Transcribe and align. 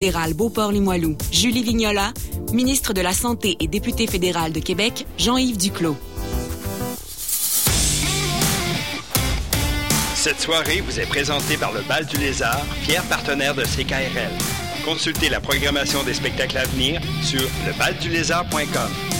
fédéral 0.00 0.32
Beauport-Limoilou, 0.34 1.16
Julie 1.32 1.64
Vignola, 1.64 2.12
ministre 2.52 2.92
de 2.92 3.00
la 3.00 3.12
Santé 3.12 3.56
et 3.58 3.66
député 3.66 4.06
fédéral 4.06 4.52
de 4.52 4.60
Québec, 4.60 5.04
Jean-Yves 5.18 5.56
Duclos. 5.56 5.96
Cette 10.14 10.40
soirée 10.40 10.82
vous 10.82 11.00
est 11.00 11.06
présentée 11.06 11.56
par 11.56 11.72
le 11.72 11.80
Bal 11.80 12.06
du 12.06 12.16
Lézard, 12.16 12.64
fier 12.82 13.02
partenaire 13.08 13.56
de 13.56 13.64
CKRL. 13.64 14.30
Consultez 14.84 15.30
la 15.30 15.40
programmation 15.40 16.04
des 16.04 16.14
spectacles 16.14 16.58
à 16.58 16.64
venir 16.66 17.00
sur 17.20 17.42
lebaldulézard.com. 17.66 19.17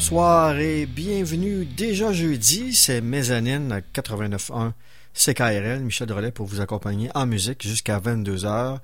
Bonsoir 0.00 0.58
et 0.58 0.86
bienvenue. 0.86 1.66
Déjà 1.66 2.10
jeudi, 2.10 2.74
c'est 2.74 3.02
Mezzanine 3.02 3.82
89.1 3.92 4.72
CKRL. 5.12 5.80
Michel 5.80 6.08
Drolet 6.08 6.32
pour 6.32 6.46
vous 6.46 6.62
accompagner 6.62 7.10
en 7.14 7.26
musique 7.26 7.60
jusqu'à 7.60 8.00
22h. 8.00 8.78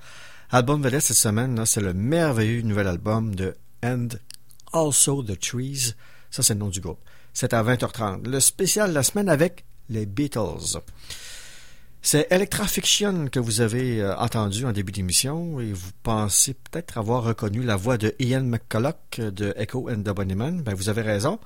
Album 0.51 0.83
vedette 0.83 1.01
cette 1.01 1.17
semaine, 1.17 1.65
c'est 1.65 1.81
le 1.81 1.95
merveilleux 1.95 2.61
nouvel 2.61 2.85
album 2.85 3.33
de 3.33 3.55
And 3.83 4.09
Also 4.71 5.23
the 5.23 5.39
Trees. 5.39 5.95
Ça, 6.29 6.43
c'est 6.43 6.53
le 6.53 6.59
nom 6.59 6.69
du 6.69 6.81
groupe. 6.81 6.99
C'est 7.33 7.51
à 7.51 7.63
20h30. 7.63 8.29
Le 8.29 8.39
spécial 8.39 8.89
de 8.89 8.93
la 8.93 9.01
semaine 9.01 9.27
avec 9.27 9.65
les 9.89 10.05
Beatles. 10.05 10.77
C'est 12.01 12.27
Electra 12.31 12.67
Fiction 12.67 13.27
que 13.27 13.39
vous 13.39 13.61
avez 13.61 14.01
euh, 14.01 14.15
entendu 14.17 14.65
en 14.65 14.71
début 14.71 14.91
d'émission 14.91 15.59
et 15.59 15.73
vous 15.73 15.91
pensez 16.03 16.53
peut-être 16.53 16.97
avoir 16.97 17.23
reconnu 17.23 17.63
la 17.63 17.75
voix 17.75 17.97
de 17.97 18.15
Ian 18.19 18.43
McCulloch 18.43 19.19
de 19.19 19.53
Echo 19.57 19.89
and 19.89 20.03
the 20.03 20.15
Bunnymen. 20.15 20.61
Ben, 20.61 20.73
vous 20.73 20.89
avez 20.89 21.01
raison. 21.01 21.39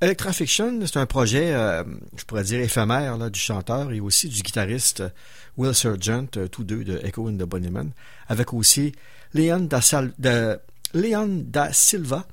Electra 0.00 0.32
Fiction, 0.32 0.80
c'est 0.86 0.98
un 0.98 1.06
projet, 1.06 1.52
euh, 1.52 1.84
je 2.16 2.24
pourrais 2.24 2.42
dire, 2.42 2.60
éphémère 2.60 3.30
du 3.30 3.38
chanteur 3.38 3.92
et 3.92 4.00
aussi 4.00 4.28
du 4.28 4.42
guitariste 4.42 5.04
Will 5.56 5.74
Sergeant, 5.74 6.26
euh, 6.38 6.48
tous 6.48 6.64
deux 6.64 6.82
de 6.82 6.98
Echo 7.04 7.28
and 7.28 7.34
the 7.36 7.44
Bunnymen, 7.44 7.92
avec 8.28 8.52
aussi 8.52 8.92
Leon 9.34 9.60
da, 9.60 9.80
da 10.18 11.72
Silva 11.72 12.26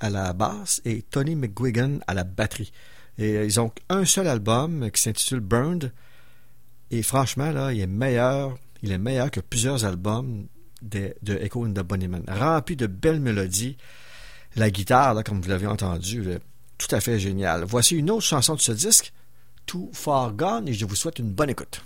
à 0.00 0.10
la 0.10 0.32
basse 0.32 0.80
et 0.84 1.02
Tony 1.02 1.36
McGuigan 1.36 1.98
à 2.06 2.14
la 2.14 2.24
batterie. 2.24 2.72
Et 3.18 3.44
ils 3.44 3.60
ont 3.60 3.70
un 3.88 4.04
seul 4.04 4.26
album 4.26 4.90
qui 4.90 5.00
s'intitule 5.00 5.40
Burned, 5.40 5.92
et 6.92 7.02
franchement, 7.02 7.50
là, 7.50 7.72
il 7.72 7.80
est 7.80 7.86
meilleur, 7.86 8.58
il 8.82 8.92
est 8.92 8.98
meilleur 8.98 9.30
que 9.30 9.40
plusieurs 9.40 9.86
albums 9.86 10.46
de, 10.82 11.14
de 11.22 11.34
Echo 11.38 11.66
and 11.66 11.72
the 11.72 11.80
Bunnymen. 11.80 12.22
Rempli 12.28 12.76
de 12.76 12.86
belles 12.86 13.20
mélodies. 13.20 13.78
La 14.56 14.70
guitare, 14.70 15.14
là, 15.14 15.22
comme 15.22 15.40
vous 15.40 15.48
l'avez 15.48 15.66
entendu, 15.66 16.22
tout 16.76 16.94
à 16.94 17.00
fait 17.00 17.18
génial. 17.18 17.64
Voici 17.64 17.96
une 17.96 18.10
autre 18.10 18.26
chanson 18.26 18.54
de 18.54 18.60
ce 18.60 18.72
disque, 18.72 19.14
Too 19.64 19.88
Far 19.94 20.32
Gone, 20.34 20.68
et 20.68 20.74
je 20.74 20.84
vous 20.84 20.94
souhaite 20.94 21.18
une 21.18 21.30
bonne 21.30 21.48
écoute. 21.48 21.80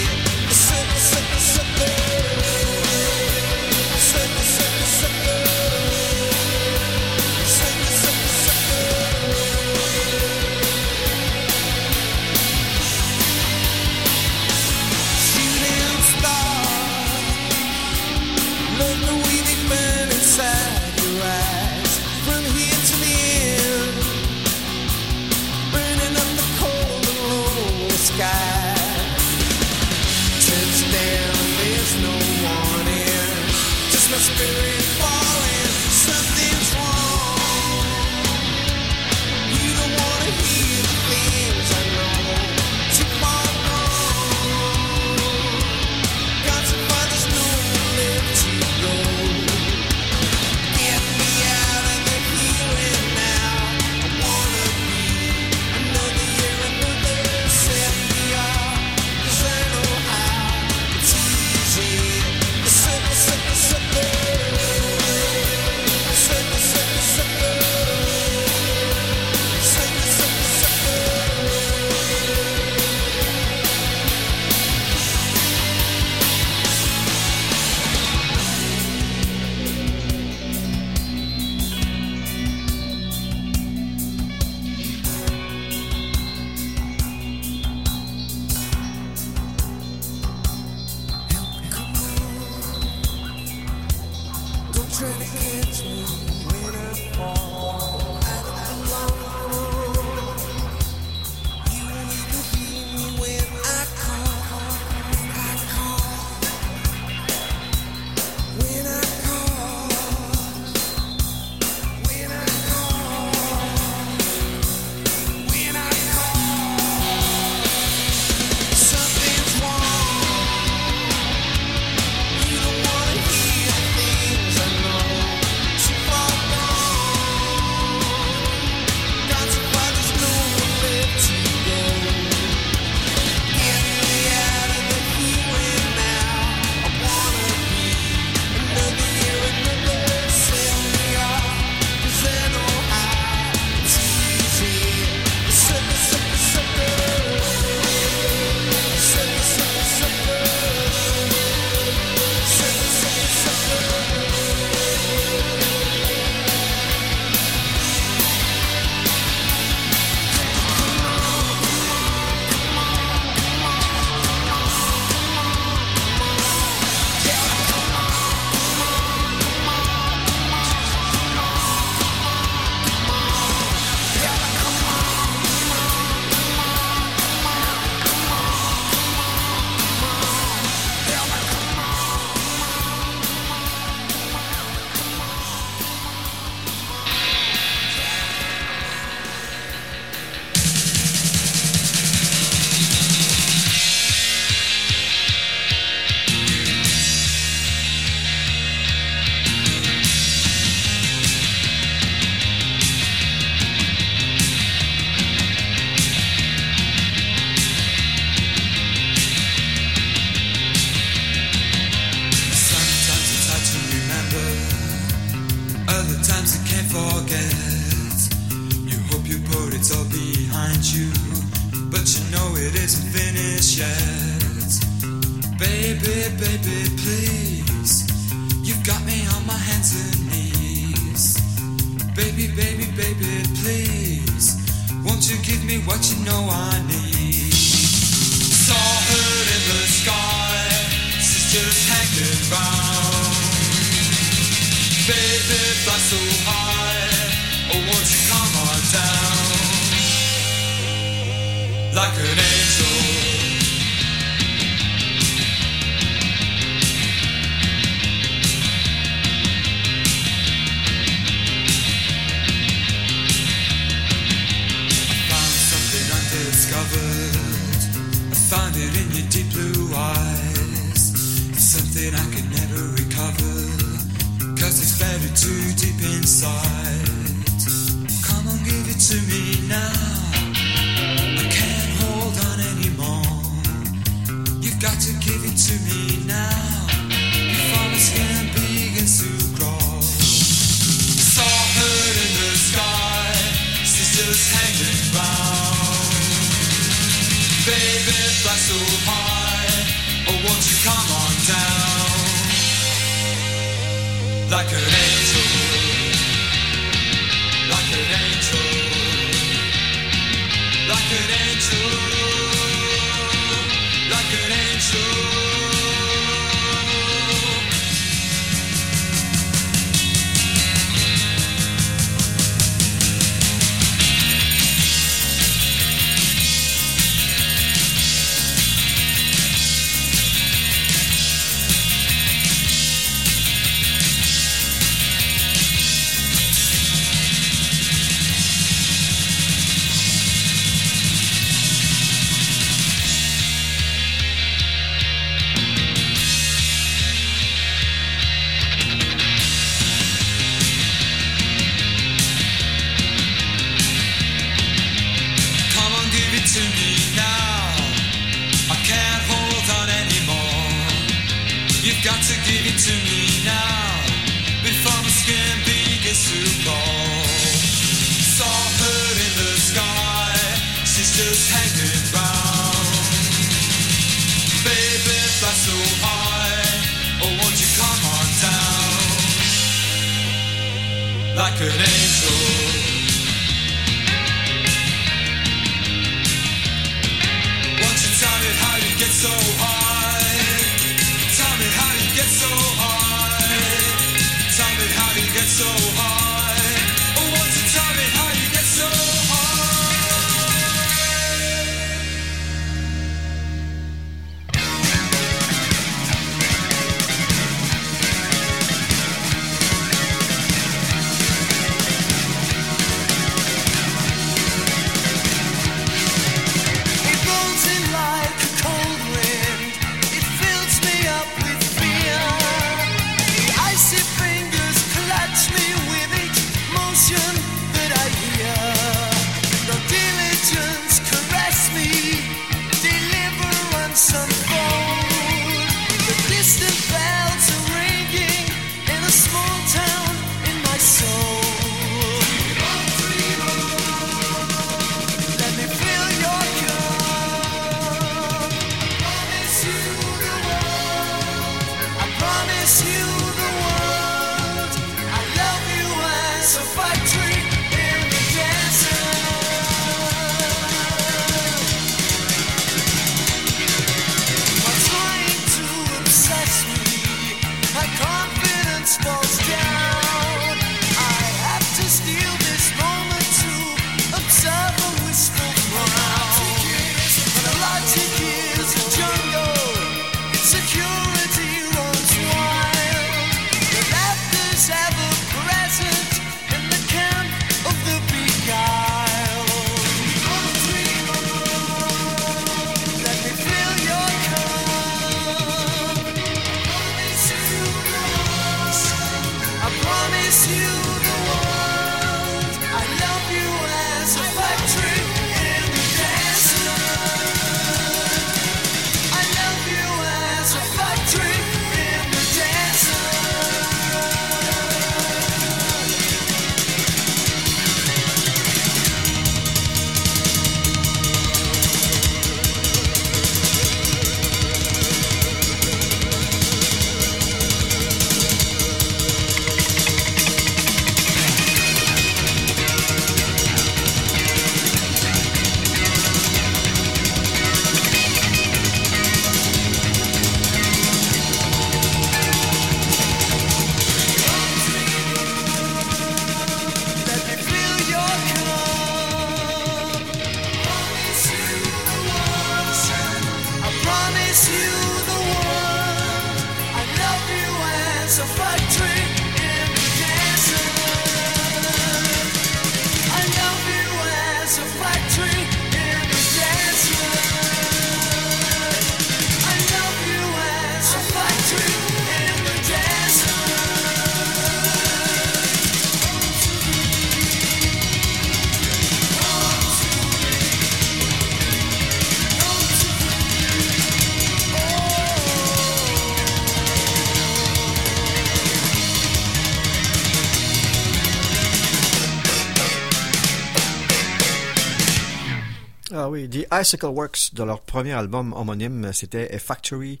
Icicle 596.60 596.86
Works, 596.86 597.34
de 597.34 597.42
leur 597.44 597.60
premier 597.60 597.92
album 597.92 598.32
homonyme, 598.32 598.92
c'était 598.92 599.38
Factory. 599.38 600.00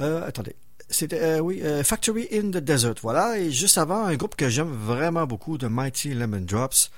Euh, 0.00 0.26
attendez. 0.26 0.54
C'était, 0.88 1.20
euh, 1.20 1.38
oui, 1.40 1.62
euh, 1.62 1.82
Factory 1.82 2.28
in 2.32 2.50
the 2.50 2.58
Desert, 2.58 2.94
voilà. 3.02 3.38
Et 3.38 3.50
juste 3.50 3.78
avant, 3.78 4.04
un 4.04 4.14
groupe 4.16 4.36
que 4.36 4.48
j'aime 4.48 4.70
vraiment 4.70 5.26
beaucoup, 5.26 5.58
de 5.58 5.66
Mighty 5.66 6.14
Lemon 6.14 6.42
Drops. 6.42 6.90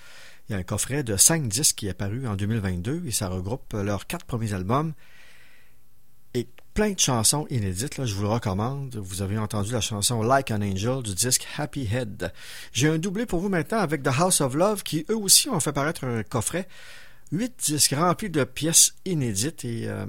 Il 0.49 0.53
y 0.53 0.55
a 0.57 0.59
un 0.59 0.63
coffret 0.63 1.03
de 1.03 1.17
5 1.17 1.49
disques 1.49 1.77
qui 1.77 1.87
est 1.87 1.91
apparu 1.91 2.27
en 2.27 2.35
2022 2.35 3.05
et 3.07 3.11
ça 3.11 3.29
regroupe 3.29 3.73
leurs 3.75 4.07
quatre 4.07 4.25
premiers 4.25 4.55
albums 4.55 4.93
et 6.35 6.47
plein 6.75 6.93
de 6.93 6.99
chansons 6.99 7.47
inédites. 7.51 7.99
Là, 7.99 8.07
je 8.07 8.15
vous 8.15 8.23
le 8.23 8.29
recommande. 8.29 8.97
Vous 8.97 9.23
avez 9.23 9.39
entendu 9.39 9.73
la 9.73 9.81
chanson 9.81 10.23
Like 10.23 10.51
an 10.51 10.63
Angel 10.63 11.03
du 11.03 11.15
disque 11.15 11.47
Happy 11.57 11.89
Head. 11.93 12.33
J'ai 12.73 12.89
un 12.89 12.99
doublé 12.99 13.27
pour 13.27 13.41
vous 13.41 13.49
maintenant 13.49 13.79
avec 13.79 14.03
The 14.03 14.11
House 14.19 14.41
of 14.41 14.55
Love 14.55 14.83
qui 14.83 15.05
eux 15.11 15.17
aussi 15.17 15.49
ont 15.49 15.61
fait 15.61 15.73
paraître 15.73 16.05
un 16.05 16.23
coffret. 16.23 16.67
Huit 17.31 17.53
disques 17.59 17.95
remplis 17.95 18.31
de 18.31 18.45
pièces 18.45 18.95
inédites 19.05 19.65
et 19.65 19.87
euh, 19.89 20.07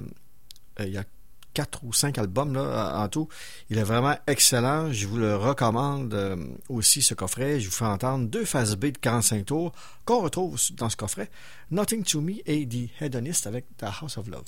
euh, 0.80 0.86
il 0.86 0.92
y 0.92 0.98
a 0.98 1.04
quatre 1.52 1.84
ou 1.84 1.92
cinq 1.92 2.16
albums 2.18 2.56
en 2.56 3.08
tout. 3.08 3.28
Il 3.68 3.78
est 3.78 3.82
vraiment 3.82 4.16
excellent. 4.26 4.92
Je 4.92 5.06
vous 5.06 5.18
le 5.18 5.36
recommande 5.36 6.14
euh, 6.14 6.36
aussi 6.68 7.02
ce 7.02 7.14
coffret. 7.14 7.60
Je 7.60 7.66
vous 7.66 7.74
fais 7.74 7.84
entendre 7.84 8.28
deux 8.28 8.44
phases 8.44 8.76
B 8.76 8.86
de 8.86 8.98
45 8.98 9.46
tours 9.46 9.72
qu'on 10.04 10.20
retrouve 10.20 10.58
dans 10.76 10.88
ce 10.88 10.96
coffret. 10.96 11.28
Nothing 11.70 12.04
to 12.04 12.20
Me 12.20 12.34
et 12.46 12.66
The 12.66 13.02
Hedonist 13.02 13.46
avec 13.46 13.66
The 13.76 13.84
House 14.00 14.16
of 14.16 14.28
Love. 14.28 14.44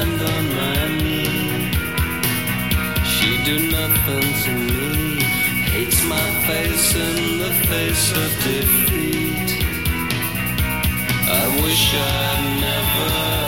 She 0.00 0.20
on 0.34 0.44
my 0.60 0.80
knee. 1.02 1.70
She 3.12 3.30
do 3.44 3.56
nothing 3.70 4.28
to 4.44 4.52
me. 4.68 5.20
Hates 5.72 6.02
my 6.04 6.28
face 6.46 6.94
in 6.94 7.38
the 7.38 7.52
face 7.68 8.06
of 8.22 8.30
defeat. 8.44 9.50
I 11.40 11.44
wish 11.62 11.84
I'd 11.94 12.60
never 12.66 13.39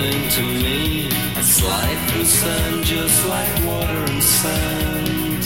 nothing 0.00 0.28
to 0.30 0.42
me. 0.42 1.08
I 1.36 1.42
slide 1.42 1.98
through 2.08 2.24
sand 2.24 2.84
just 2.84 3.26
like 3.26 3.64
water 3.66 4.04
and 4.12 4.22
sand. 4.22 5.42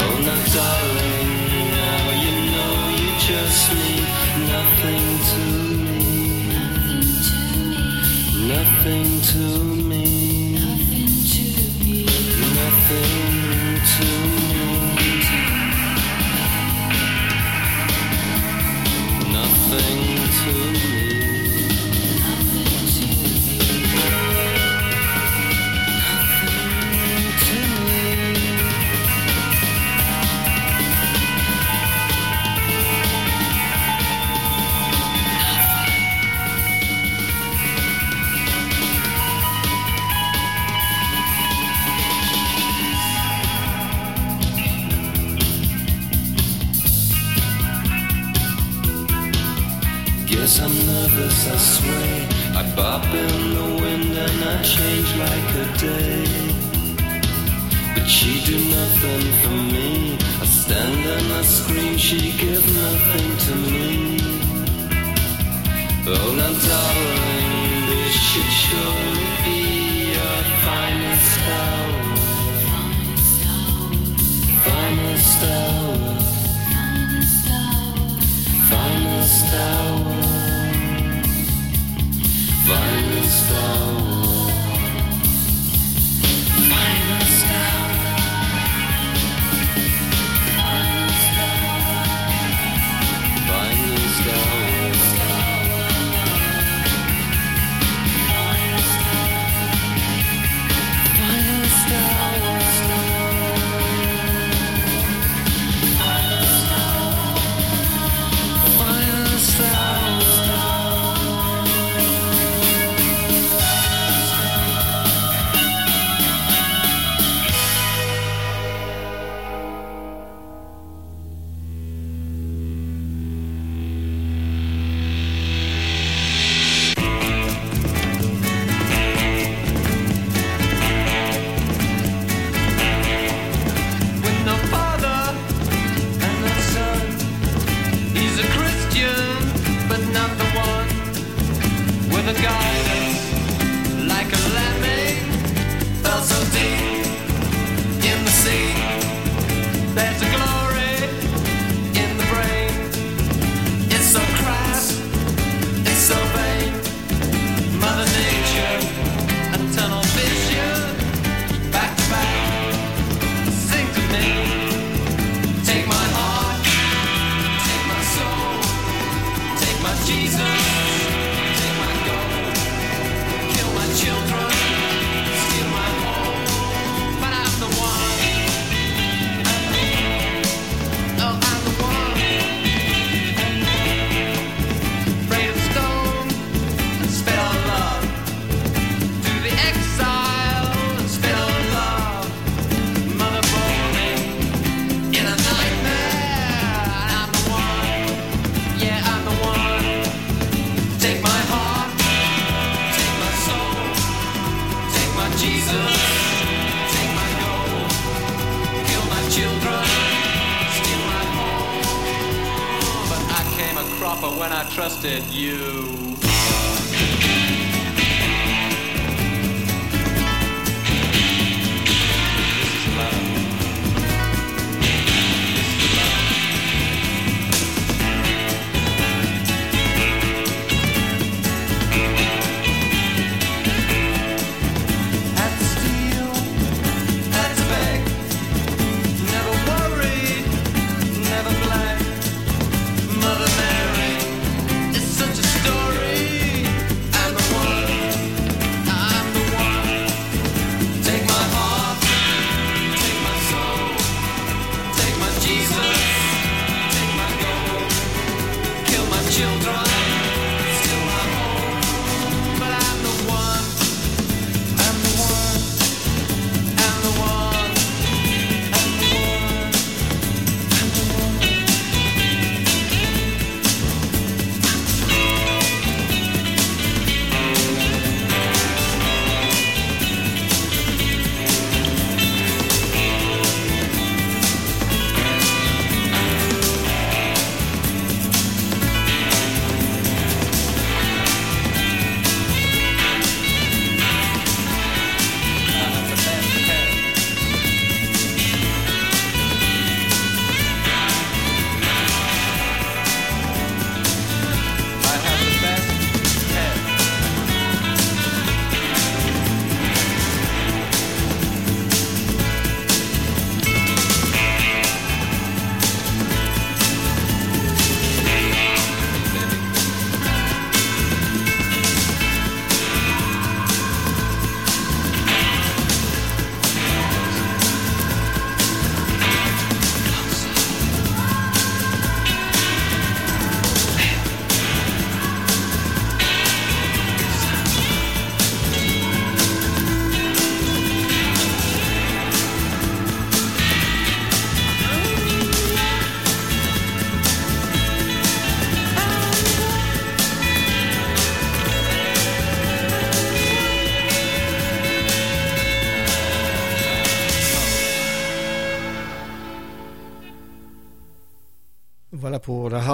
Oh, 0.00 0.14
now, 0.26 0.42
darling, 0.56 1.30
now 1.78 2.04
you 2.24 2.34
know 2.54 2.74
you 3.00 3.10
just 3.30 3.62
mean 3.78 4.04
nothing 4.54 5.06
to 5.30 5.40
me. 5.84 6.02
Nothing 8.48 9.08
to 9.30 9.38
me. 9.64 9.77
Nothing 9.77 9.77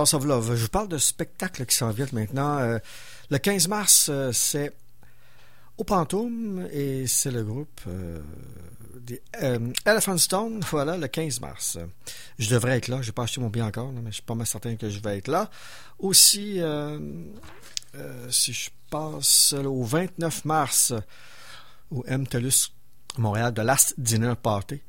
Je 0.04 0.62
vous 0.62 0.68
parle 0.68 0.88
de 0.88 0.98
spectacles 0.98 1.66
qui 1.66 1.76
s'en 1.76 1.90
viennent 1.90 2.08
maintenant. 2.12 2.58
Euh, 2.58 2.78
le 3.30 3.38
15 3.38 3.68
mars, 3.68 4.08
euh, 4.10 4.32
c'est 4.32 4.72
au 5.76 5.84
Pantoum 5.84 6.68
et 6.72 7.06
c'est 7.06 7.30
le 7.30 7.42
groupe 7.42 7.80
euh, 7.88 8.20
des 9.00 9.22
Elephant 9.84 10.18
Stone. 10.18 10.60
Voilà, 10.70 10.96
le 10.96 11.08
15 11.08 11.40
mars. 11.40 11.78
Je 12.38 12.50
devrais 12.50 12.78
être 12.78 12.88
là. 12.88 13.02
Je 13.02 13.08
n'ai 13.08 13.12
pas 13.12 13.24
acheté 13.24 13.40
mon 13.40 13.48
billet 13.48 13.64
encore, 13.64 13.92
mais 13.92 14.10
je 14.10 14.14
suis 14.14 14.22
pas 14.22 14.34
mal 14.34 14.46
certain 14.46 14.76
que 14.76 14.88
je 14.88 15.00
vais 15.00 15.18
être 15.18 15.28
là. 15.28 15.50
Aussi, 15.98 16.60
si 18.28 18.52
je 18.52 18.70
passe 18.90 19.52
là, 19.52 19.68
au 19.68 19.82
29 19.82 20.44
mars 20.44 20.92
au 21.90 22.04
MTELUS 22.08 22.72
Montréal, 23.18 23.52
de 23.52 23.62
Last 23.62 23.94
Dinner 23.98 24.34
Party. 24.40 24.80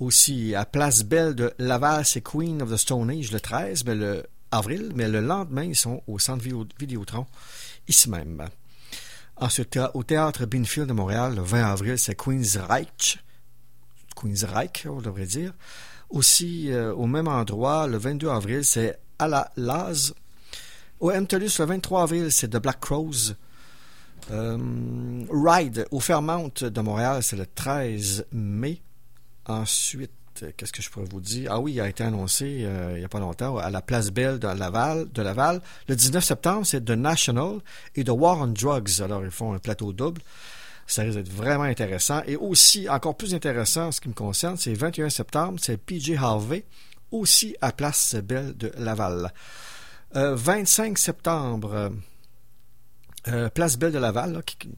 Aussi, 0.00 0.54
à 0.54 0.64
Place 0.64 1.02
Belle 1.02 1.34
de 1.34 1.52
Laval, 1.58 2.04
c'est 2.04 2.20
Queen 2.20 2.62
of 2.62 2.70
the 2.70 2.76
Stone 2.76 3.10
Age 3.10 3.32
le 3.32 3.40
13 3.40 3.84
mais 3.84 3.94
le 3.94 4.24
avril, 4.50 4.92
mais 4.94 5.08
le 5.08 5.20
lendemain, 5.20 5.64
ils 5.64 5.76
sont 5.76 6.02
au 6.06 6.18
centre 6.18 6.42
Vidéo- 6.42 6.66
Vidéotron, 6.78 7.26
ici 7.86 8.08
même. 8.10 8.48
Ensuite, 9.36 9.78
au 9.94 10.02
Théâtre 10.02 10.46
Binfield 10.46 10.88
de 10.88 10.92
Montréal, 10.92 11.36
le 11.36 11.42
20 11.42 11.64
avril, 11.64 11.98
c'est 11.98 12.14
Queen's 12.16 12.56
Reich. 12.56 13.18
Queen's 14.16 14.44
Reich, 14.44 14.86
on 14.88 15.00
devrait 15.00 15.26
dire. 15.26 15.52
Aussi, 16.10 16.72
euh, 16.72 16.92
au 16.94 17.06
même 17.06 17.28
endroit, 17.28 17.86
le 17.86 17.98
22 17.98 18.28
avril, 18.30 18.64
c'est 18.64 18.98
à 19.18 19.28
la 19.28 19.50
Laz. 19.56 20.14
Au 21.00 21.10
MTELUS, 21.12 21.58
le 21.60 21.64
23 21.66 22.02
avril, 22.02 22.32
c'est 22.32 22.48
The 22.48 22.56
Black 22.56 22.80
Crows. 22.80 23.34
Euh, 24.32 24.58
Ride 25.30 25.86
au 25.92 26.00
Fairmount 26.00 26.50
de 26.60 26.80
Montréal, 26.80 27.22
c'est 27.22 27.36
le 27.36 27.46
13 27.46 28.26
mai. 28.32 28.82
Ensuite, 29.46 30.10
euh, 30.10 30.17
qu'est-ce 30.56 30.72
que 30.72 30.82
je 30.82 30.90
pourrais 30.90 31.06
vous 31.06 31.20
dire? 31.20 31.52
Ah 31.52 31.60
oui, 31.60 31.74
il 31.74 31.80
a 31.80 31.88
été 31.88 32.04
annoncé 32.04 32.62
euh, 32.62 32.92
il 32.94 32.98
n'y 32.98 33.04
a 33.04 33.08
pas 33.08 33.20
longtemps 33.20 33.56
à 33.56 33.70
la 33.70 33.82
Place 33.82 34.10
Belle 34.10 34.38
de 34.38 34.48
Laval. 34.48 35.10
De 35.12 35.22
Laval. 35.22 35.60
Le 35.88 35.96
19 35.96 36.24
septembre, 36.24 36.66
c'est 36.66 36.84
The 36.84 36.90
National 36.90 37.58
et 37.96 38.04
The 38.04 38.10
War 38.10 38.40
on 38.40 38.48
Drugs. 38.48 39.02
Alors, 39.02 39.24
ils 39.24 39.30
font 39.30 39.52
un 39.52 39.58
plateau 39.58 39.92
double. 39.92 40.22
Ça 40.86 41.02
risque 41.02 41.18
d'être 41.18 41.32
vraiment 41.32 41.64
intéressant. 41.64 42.22
Et 42.26 42.36
aussi, 42.36 42.88
encore 42.88 43.16
plus 43.16 43.34
intéressant 43.34 43.88
en 43.88 43.92
ce 43.92 44.00
qui 44.00 44.08
me 44.08 44.14
concerne, 44.14 44.56
c'est 44.56 44.70
le 44.70 44.78
21 44.78 45.10
septembre, 45.10 45.58
c'est 45.62 45.76
PJ 45.76 46.12
Harvey, 46.16 46.64
aussi 47.10 47.56
à 47.60 47.72
Place 47.72 48.14
Belle 48.14 48.56
de 48.56 48.72
Laval. 48.78 49.32
Euh, 50.16 50.34
25 50.34 50.96
septembre, 50.96 51.92
euh, 53.26 53.48
Place 53.50 53.76
Belle 53.76 53.92
de 53.92 53.98
Laval, 53.98 54.42
qui- 54.44 54.68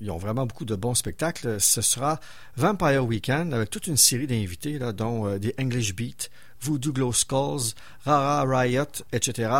ils 0.00 0.10
ont 0.10 0.16
vraiment 0.18 0.44
beaucoup 0.46 0.64
de 0.64 0.74
bons 0.74 0.94
spectacles. 0.94 1.60
Ce 1.60 1.80
sera 1.80 2.18
Vampire 2.56 3.04
Weekend 3.06 3.54
avec 3.54 3.70
toute 3.70 3.86
une 3.86 3.96
série 3.96 4.26
d'invités, 4.26 4.78
dont 4.94 5.26
euh, 5.26 5.38
des 5.38 5.54
English 5.60 5.94
Beat, 5.94 6.30
Voodoo 6.60 6.92
Glow 6.92 7.12
Skulls, 7.12 7.74
Rara 8.04 8.42
Riot, 8.44 8.84
etc. 9.12 9.50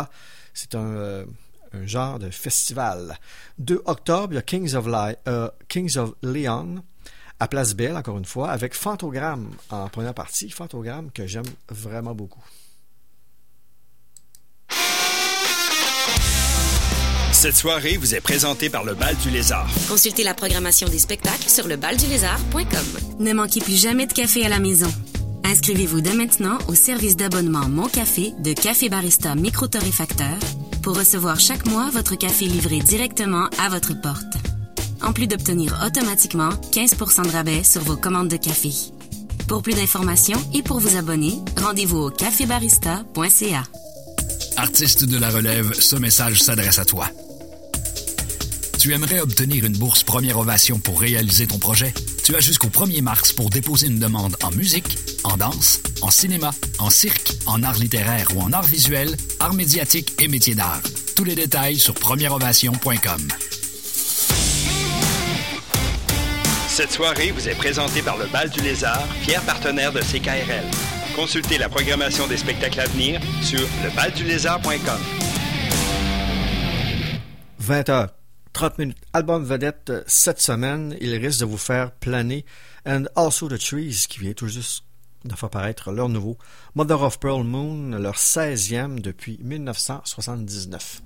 C'est 0.53 0.75
un, 0.75 0.79
euh, 0.87 1.25
un 1.73 1.85
genre 1.85 2.19
de 2.19 2.29
festival. 2.29 3.17
2 3.59 3.81
octobre, 3.85 4.33
il 4.33 4.35
y 4.35 4.39
a 4.39 4.41
Kings 4.41 4.75
of, 4.75 4.87
Kings 5.67 5.97
Leon 6.21 6.83
à 7.39 7.47
Place 7.47 7.75
Belle, 7.75 7.95
encore 7.95 8.17
une 8.17 8.25
fois, 8.25 8.49
avec 8.49 8.73
Fantogramme 8.73 9.51
en 9.69 9.87
première 9.89 10.13
partie. 10.15 10.49
Fantogramme 10.49 11.11
que 11.11 11.27
j'aime 11.27 11.45
vraiment 11.69 12.15
beaucoup. 12.15 12.43
Cette 17.37 17.55
soirée 17.55 17.97
vous 17.97 18.15
est 18.15 18.19
présentée 18.19 18.67
par 18.67 18.83
le 18.83 18.95
Bal 18.95 19.15
du 19.17 19.29
Lézard. 19.29 19.69
Consultez 19.87 20.23
la 20.23 20.33
programmation 20.33 20.89
des 20.89 20.97
spectacles 20.97 21.47
sur 21.47 21.67
lebaldulézard.com. 21.67 23.19
Ne 23.19 23.31
manquez 23.31 23.59
plus 23.59 23.79
jamais 23.79 24.07
de 24.07 24.13
café 24.13 24.43
à 24.43 24.49
la 24.49 24.57
maison. 24.57 24.91
Inscrivez-vous 25.43 26.01
dès 26.01 26.15
maintenant 26.15 26.57
au 26.67 26.73
service 26.73 27.15
d'abonnement 27.15 27.69
Mon 27.69 27.89
Café 27.89 28.33
de 28.39 28.53
Café 28.53 28.89
Barista 28.89 29.35
Micro 29.35 29.67
Torréfacteur 29.67 30.35
pour 30.81 30.97
recevoir 30.97 31.39
chaque 31.39 31.67
mois 31.67 31.91
votre 31.91 32.15
café 32.15 32.45
livré 32.45 32.79
directement 32.79 33.49
à 33.63 33.69
votre 33.69 33.93
porte. 34.01 34.33
En 35.03 35.13
plus 35.13 35.27
d'obtenir 35.27 35.79
automatiquement 35.85 36.49
15% 36.71 37.27
de 37.27 37.31
rabais 37.31 37.63
sur 37.63 37.83
vos 37.83 37.97
commandes 37.97 38.29
de 38.29 38.37
café. 38.37 38.71
Pour 39.47 39.61
plus 39.61 39.75
d'informations 39.75 40.41
et 40.55 40.63
pour 40.63 40.79
vous 40.79 40.97
abonner, 40.97 41.35
rendez-vous 41.55 41.99
au 41.99 42.09
cafébarista.ca. 42.09 43.63
Artiste 44.57 45.05
de 45.05 45.19
la 45.19 45.29
relève, 45.29 45.71
ce 45.79 45.97
message 45.97 46.41
s'adresse 46.41 46.79
à 46.79 46.85
toi. 46.85 47.07
Tu 48.87 48.93
aimerais 48.93 49.19
obtenir 49.19 49.65
une 49.65 49.75
bourse 49.77 50.03
première 50.03 50.39
ovation 50.39 50.79
pour 50.79 51.01
réaliser 51.01 51.45
ton 51.45 51.59
projet? 51.59 51.93
Tu 52.23 52.33
as 52.37 52.39
jusqu'au 52.39 52.69
1er 52.69 53.01
mars 53.01 53.33
pour 53.33 53.49
déposer 53.49 53.87
une 53.87 53.99
demande 53.99 54.37
en 54.41 54.49
musique, 54.51 54.97
en 55.25 55.35
danse, 55.35 55.81
en 56.01 56.09
cinéma, 56.09 56.51
en 56.79 56.89
cirque, 56.89 57.33
en 57.47 57.63
art 57.63 57.73
littéraire 57.73 58.29
ou 58.33 58.39
en 58.39 58.53
art 58.53 58.63
visuel, 58.63 59.17
arts 59.41 59.55
médiatiques 59.55 60.13
et 60.21 60.29
métiers 60.29 60.55
d'art. 60.55 60.79
Tous 61.17 61.25
les 61.25 61.35
détails 61.35 61.75
sur 61.75 61.95
premièreovation.com. 61.95 63.27
Cette 66.69 66.91
soirée 66.93 67.31
vous 67.31 67.49
est 67.49 67.55
présentée 67.55 68.01
par 68.01 68.17
le 68.17 68.27
Bal 68.27 68.49
du 68.49 68.61
Lézard, 68.61 69.05
fier 69.19 69.41
partenaire 69.41 69.91
de 69.91 69.99
CKRL. 69.99 70.63
Consultez 71.13 71.57
la 71.57 71.67
programmation 71.67 72.25
des 72.25 72.37
spectacles 72.37 72.79
à 72.79 72.85
venir 72.85 73.19
sur 73.41 73.67
lebaldulézard.com. 73.83 75.01
20h, 77.61 78.07
30 78.57 78.79
minutes. 78.79 78.97
Album 79.13 79.43
vedette 79.45 79.91
euh, 79.91 80.03
cette 80.07 80.41
semaine. 80.41 80.97
Il 80.99 81.13
risque 81.13 81.41
de 81.41 81.45
vous 81.45 81.59
faire 81.59 81.91
planer. 81.91 82.43
And 82.87 83.03
Also 83.15 83.47
the 83.47 83.59
Trees, 83.59 84.07
qui 84.09 84.19
vient 84.19 84.33
tout 84.33 84.47
juste 84.47 84.83
de 85.25 85.35
faire 85.35 85.51
paraître 85.51 85.91
leur 85.91 86.09
nouveau 86.09 86.39
Mother 86.73 87.03
of 87.03 87.19
Pearl 87.19 87.43
Moon, 87.43 87.99
leur 87.99 88.15
16e 88.15 88.99
depuis 88.99 89.37
1979. 89.43 91.03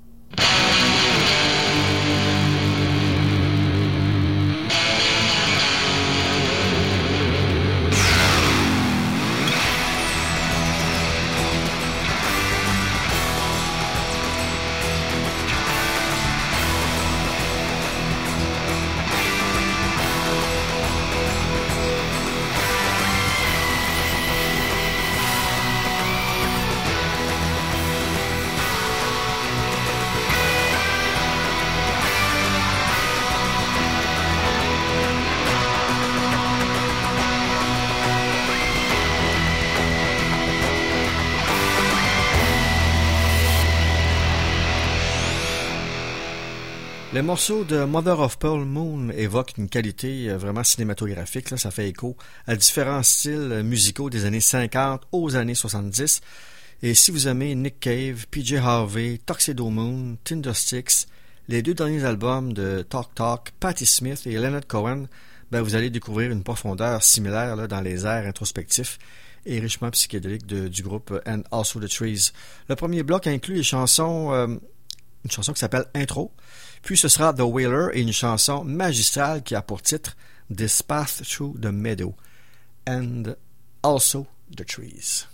Morceau 47.31 47.63
de 47.63 47.85
Mother 47.85 48.19
of 48.19 48.37
Pearl 48.39 48.65
Moon 48.65 49.09
évoque 49.11 49.53
une 49.57 49.69
qualité 49.69 50.29
euh, 50.29 50.37
vraiment 50.37 50.65
cinématographique. 50.65 51.47
Ça 51.57 51.71
fait 51.71 51.87
écho 51.87 52.17
à 52.45 52.57
différents 52.57 53.03
styles 53.03 53.61
musicaux 53.63 54.09
des 54.09 54.25
années 54.25 54.41
50 54.41 55.03
aux 55.13 55.37
années 55.37 55.55
70. 55.55 56.19
Et 56.83 56.93
si 56.93 57.09
vous 57.09 57.29
aimez 57.29 57.55
Nick 57.55 57.79
Cave, 57.79 58.27
PJ 58.29 58.55
Harvey, 58.55 59.17
Tuxedo 59.25 59.69
Moon, 59.69 60.17
Tindersticks, 60.25 61.07
les 61.47 61.61
deux 61.61 61.73
derniers 61.73 62.03
albums 62.03 62.51
de 62.51 62.81
Talk 62.81 63.15
Talk, 63.15 63.51
Patti 63.61 63.85
Smith 63.85 64.23
et 64.25 64.33
Leonard 64.33 64.67
Cohen, 64.67 65.05
ben, 65.51 65.61
vous 65.61 65.75
allez 65.75 65.89
découvrir 65.89 66.31
une 66.31 66.43
profondeur 66.43 67.01
similaire 67.01 67.65
dans 67.69 67.79
les 67.79 68.05
airs 68.05 68.27
introspectifs 68.27 68.99
et 69.45 69.61
richement 69.61 69.89
psychédéliques 69.91 70.47
du 70.47 70.83
groupe 70.83 71.17
And 71.25 71.43
Also 71.49 71.79
the 71.79 71.87
Trees. 71.87 72.33
Le 72.67 72.75
premier 72.75 73.03
bloc 73.03 73.25
inclut 73.25 73.55
les 73.55 73.63
chansons, 73.63 74.33
euh, 74.33 74.47
une 75.23 75.31
chanson 75.31 75.53
qui 75.53 75.61
s'appelle 75.61 75.85
Intro, 75.95 76.33
puis 76.81 76.97
ce 76.97 77.07
sera 77.07 77.33
The 77.33 77.41
Wailer 77.41 77.89
et 77.93 78.01
une 78.01 78.13
chanson 78.13 78.63
magistrale 78.63 79.43
qui 79.43 79.55
a 79.55 79.61
pour 79.61 79.81
titre 79.81 80.15
This 80.55 80.81
Path 80.81 81.21
Through 81.23 81.59
the 81.61 81.71
Meadow 81.71 82.15
and 82.87 83.35
Also 83.83 84.27
the 84.55 84.65
Trees. 84.65 85.27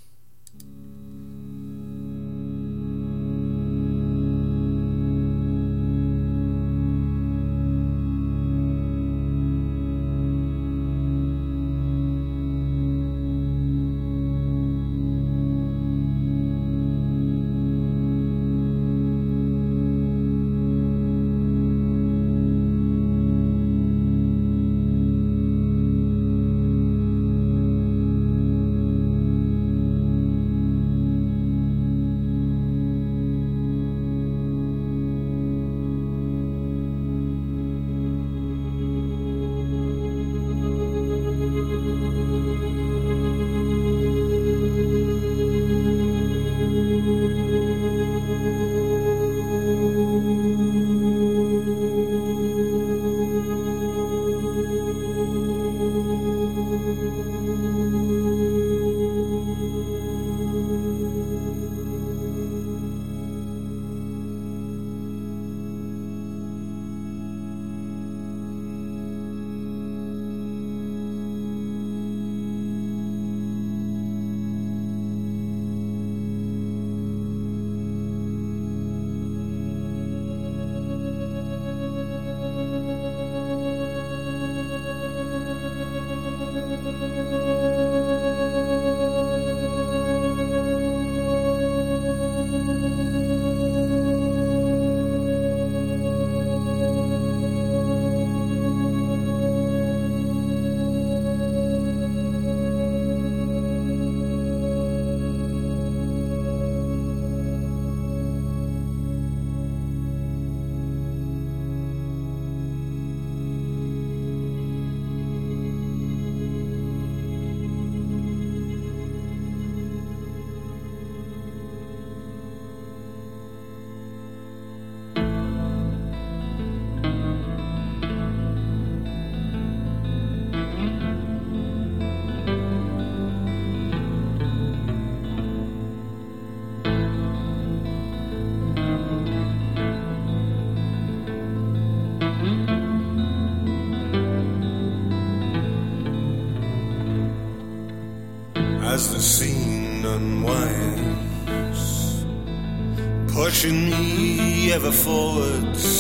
Pushing 153.48 153.90
me 153.90 154.74
ever 154.74 154.92
forwards, 154.92 155.97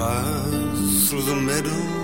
through 0.00 1.22
the 1.22 1.36
meadow. 1.36 1.99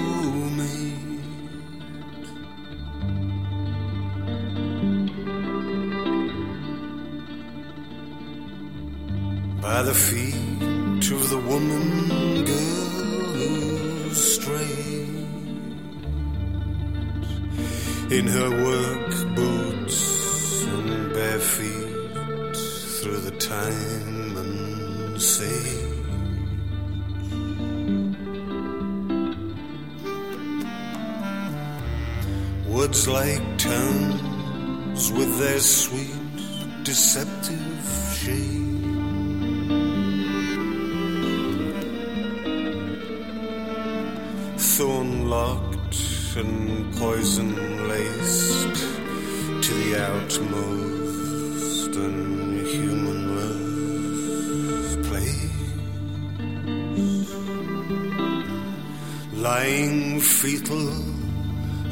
fetal 60.26 60.88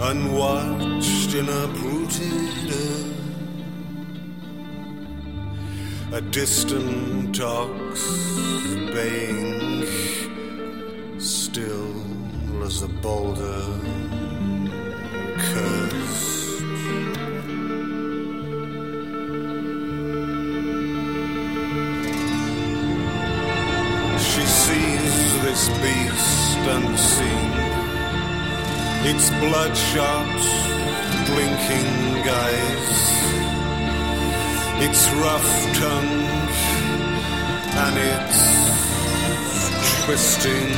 unwatched 0.00 1.34
in 1.34 1.48
a 1.48 1.64
uprooted 1.64 2.54
A 6.12 6.20
distant 6.20 7.40
ox 7.40 8.00
baying 8.92 9.86
still 11.18 11.94
as 12.64 12.82
a 12.82 12.88
boulder. 12.88 13.83
its 29.06 29.28
bloodshot, 29.30 30.40
blinking 31.26 32.26
eyes, 32.26 33.00
its 34.82 35.10
rough 35.22 35.52
tongue, 35.74 36.24
and 37.84 37.96
its 38.12 38.38
twisting, 40.04 40.72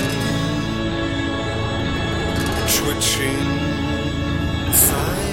twitching 2.76 3.42
thighs. 4.72 5.25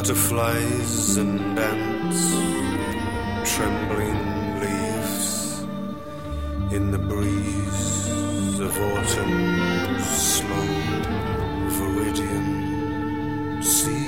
Butterflies 0.00 1.18
and 1.18 1.58
ants, 1.58 2.30
trembling 3.54 4.20
leaves 4.58 5.60
in 6.72 6.90
the 6.90 6.96
breeze 6.96 8.60
of 8.60 8.74
autumn's 8.78 10.06
slow 10.06 10.70
viridian 11.76 13.62
seas. 13.62 14.00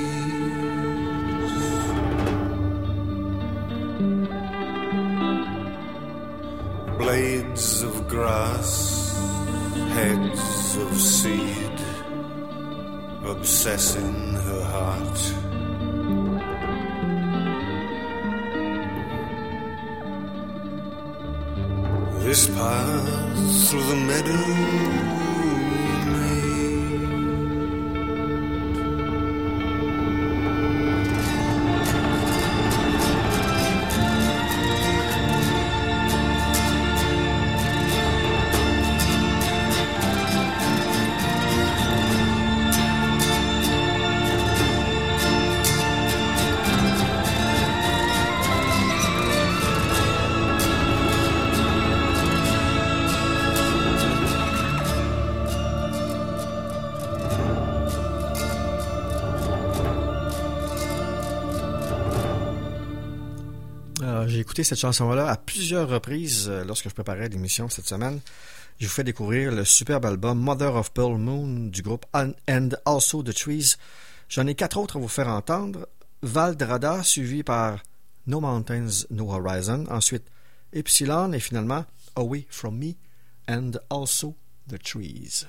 Blades 6.96 7.82
of 7.82 8.08
grass, 8.08 9.14
heads 9.90 10.76
of 10.78 10.98
seed, 10.98 11.80
obsessing 13.26 14.32
her 14.32 14.64
heart. 14.64 15.51
Through 23.72 23.84
the 23.84 23.96
meadow 23.96 24.61
écouté 64.52 64.64
cette 64.64 64.80
chanson-là 64.80 65.28
à 65.28 65.38
plusieurs 65.38 65.88
reprises 65.88 66.46
euh, 66.50 66.62
lorsque 66.64 66.86
je 66.86 66.92
préparais 66.92 67.26
l'émission 67.30 67.70
cette 67.70 67.88
semaine. 67.88 68.20
Je 68.78 68.86
vous 68.86 68.92
fais 68.92 69.02
découvrir 69.02 69.50
le 69.50 69.64
superbe 69.64 70.04
album 70.04 70.38
Mother 70.38 70.76
of 70.76 70.92
Pearl 70.92 71.16
Moon 71.16 71.70
du 71.70 71.80
groupe 71.80 72.04
And 72.12 72.68
Also 72.84 73.22
the 73.22 73.32
Trees. 73.32 73.76
J'en 74.28 74.46
ai 74.46 74.54
quatre 74.54 74.76
autres 74.76 74.98
à 74.98 75.00
vous 75.00 75.08
faire 75.08 75.28
entendre. 75.28 75.88
Val 76.20 76.54
Drada, 76.54 77.02
suivi 77.02 77.42
par 77.42 77.78
No 78.26 78.40
Mountains, 78.40 79.06
No 79.08 79.32
Horizon. 79.32 79.86
Ensuite, 79.88 80.24
Epsilon 80.74 81.32
et 81.32 81.40
finalement 81.40 81.86
Away 82.14 82.46
From 82.50 82.76
Me 82.76 82.92
and 83.48 83.70
Also 83.88 84.36
the 84.68 84.78
Trees. 84.78 85.46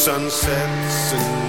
Sunsets 0.00 1.12
and 1.12 1.39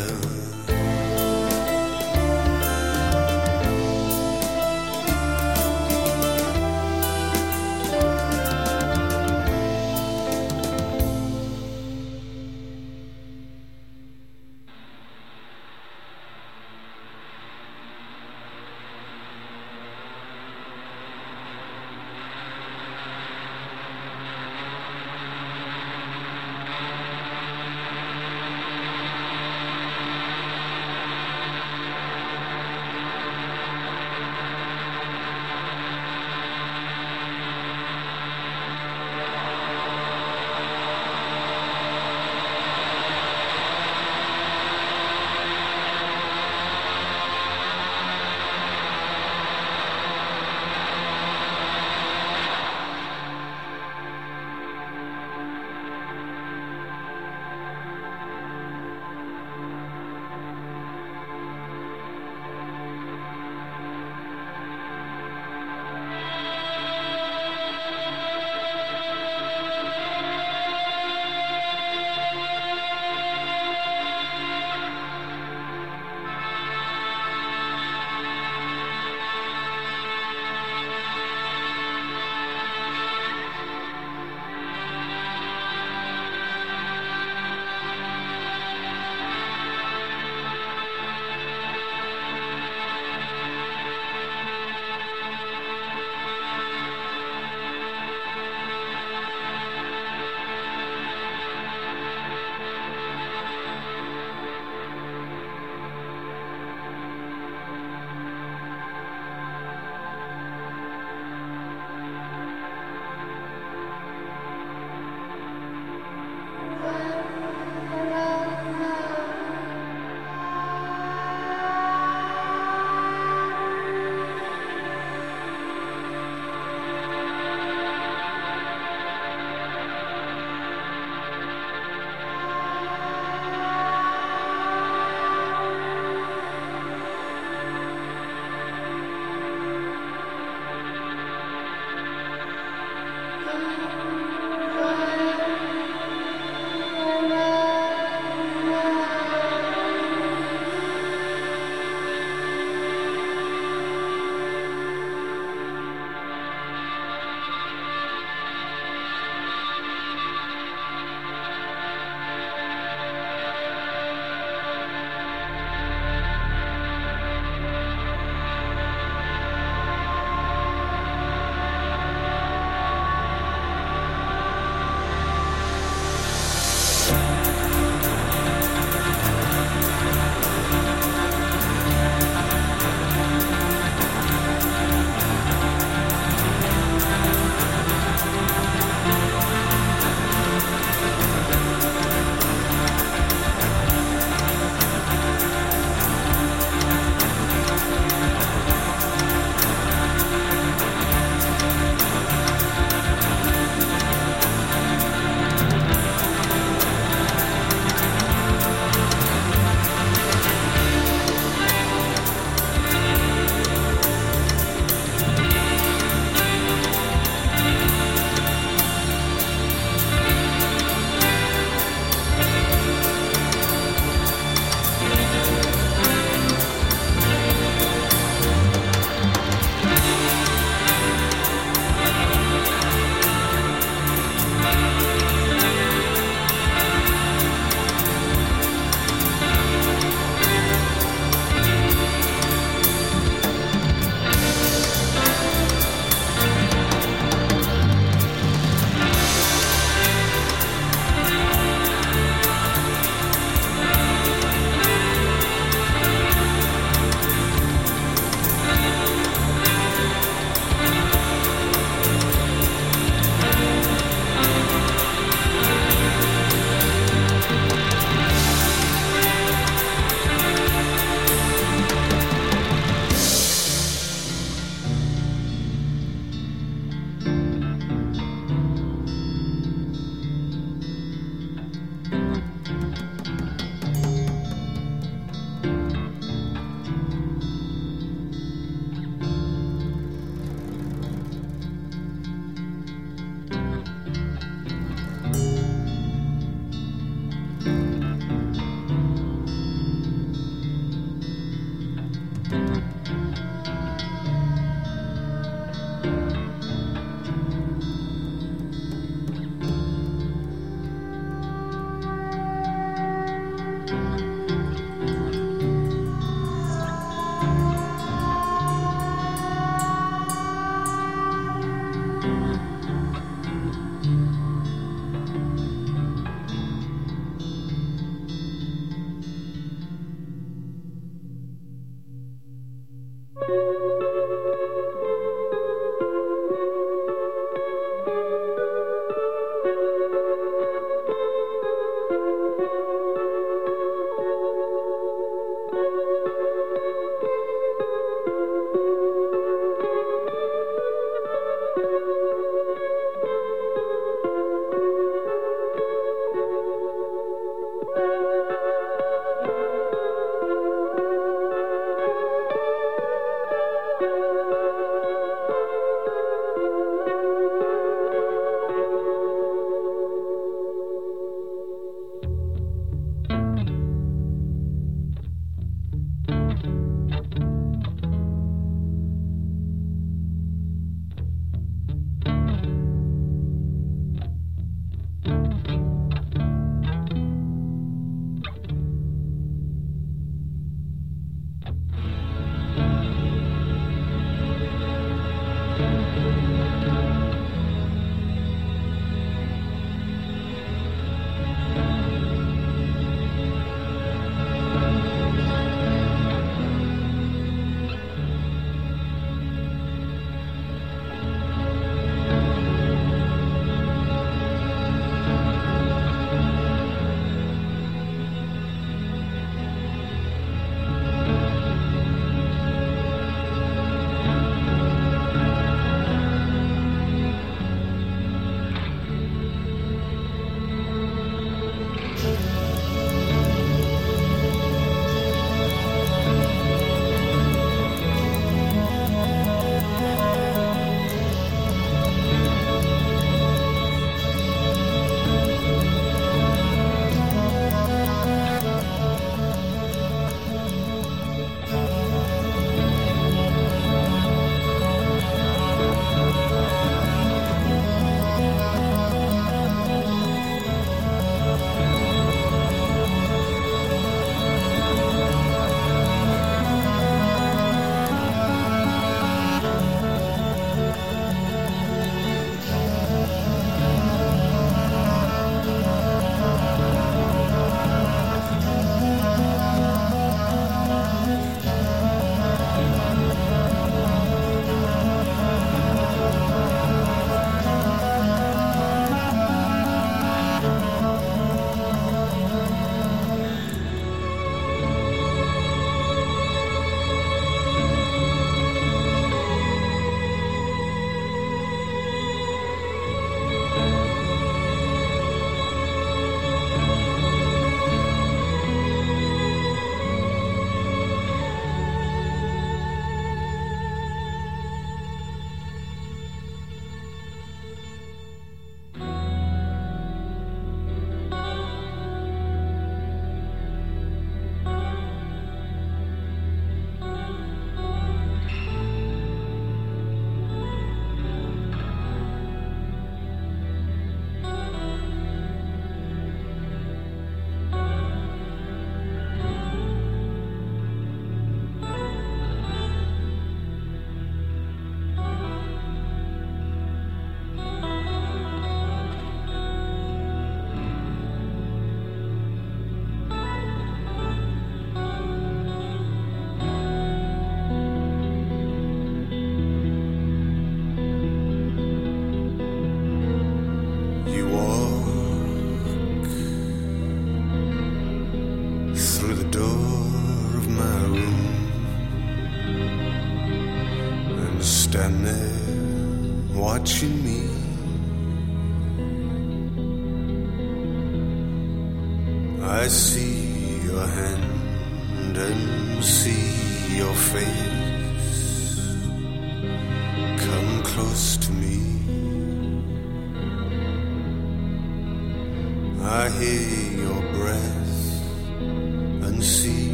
done. 0.00 0.29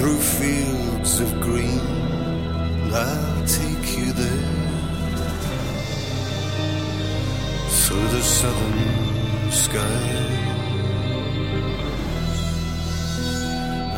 Through 0.00 0.16
fields 0.16 1.20
of 1.20 1.28
green. 1.42 1.78
I'll 2.90 3.44
take 3.44 3.98
you 3.98 4.12
there 4.14 4.48
through 7.80 8.08
the 8.16 8.22
southern 8.22 9.50
sky 9.50 10.06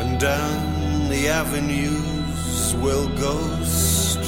and 0.00 0.18
down 0.18 1.09
the 1.09 1.28
avenues 1.28 2.74
we'll 2.82 3.09
ghost 3.26 4.18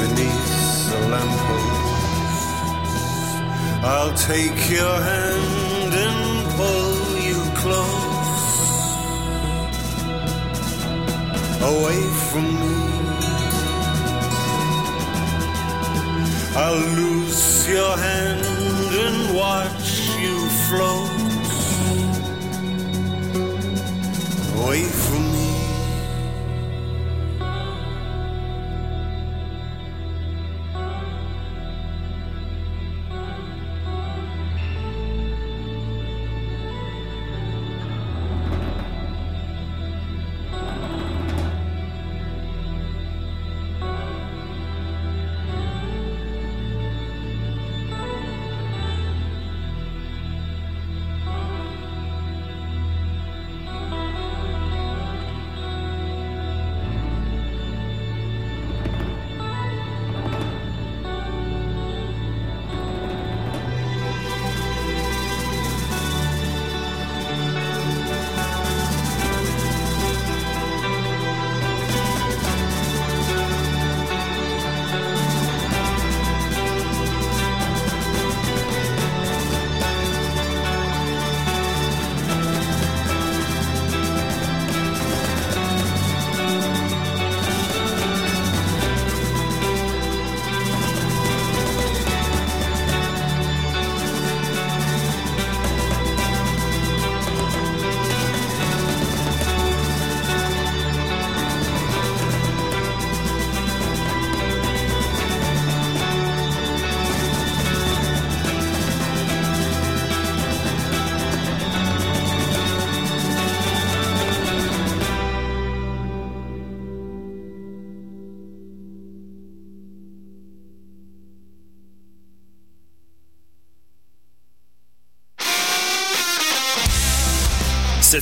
beneath 0.00 0.90
the 0.90 1.00
lamppost. 1.12 1.80
I'll 3.94 4.14
take 4.18 4.60
your 4.70 4.96
hand 5.12 5.92
and 6.06 6.50
pull 6.58 7.18
you 7.28 7.40
close 7.62 8.19
away 11.62 12.00
from 12.30 12.46
me. 12.60 12.76
I'll 16.56 16.84
loose 16.98 17.68
your 17.68 17.96
hand 17.96 18.44
and 19.04 19.34
watch 19.36 20.10
you 20.18 20.36
float 20.66 21.10
away 24.64 24.82
from 24.84 25.22
me. 25.24 25.29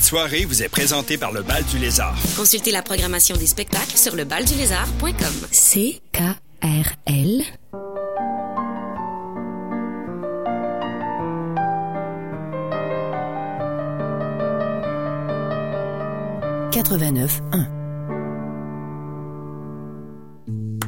Soirée 0.09 0.43
vous 0.45 0.63
est 0.63 0.69
présentée 0.69 1.19
par 1.19 1.31
le 1.31 1.43
Bal 1.43 1.63
du 1.65 1.77
Lézard. 1.77 2.17
Consultez 2.35 2.71
la 2.71 2.81
programmation 2.81 3.37
des 3.37 3.45
spectacles 3.45 3.95
sur 3.95 4.15
lebaldulézard.com. 4.15 5.47
C-K-R-L. 5.51 7.43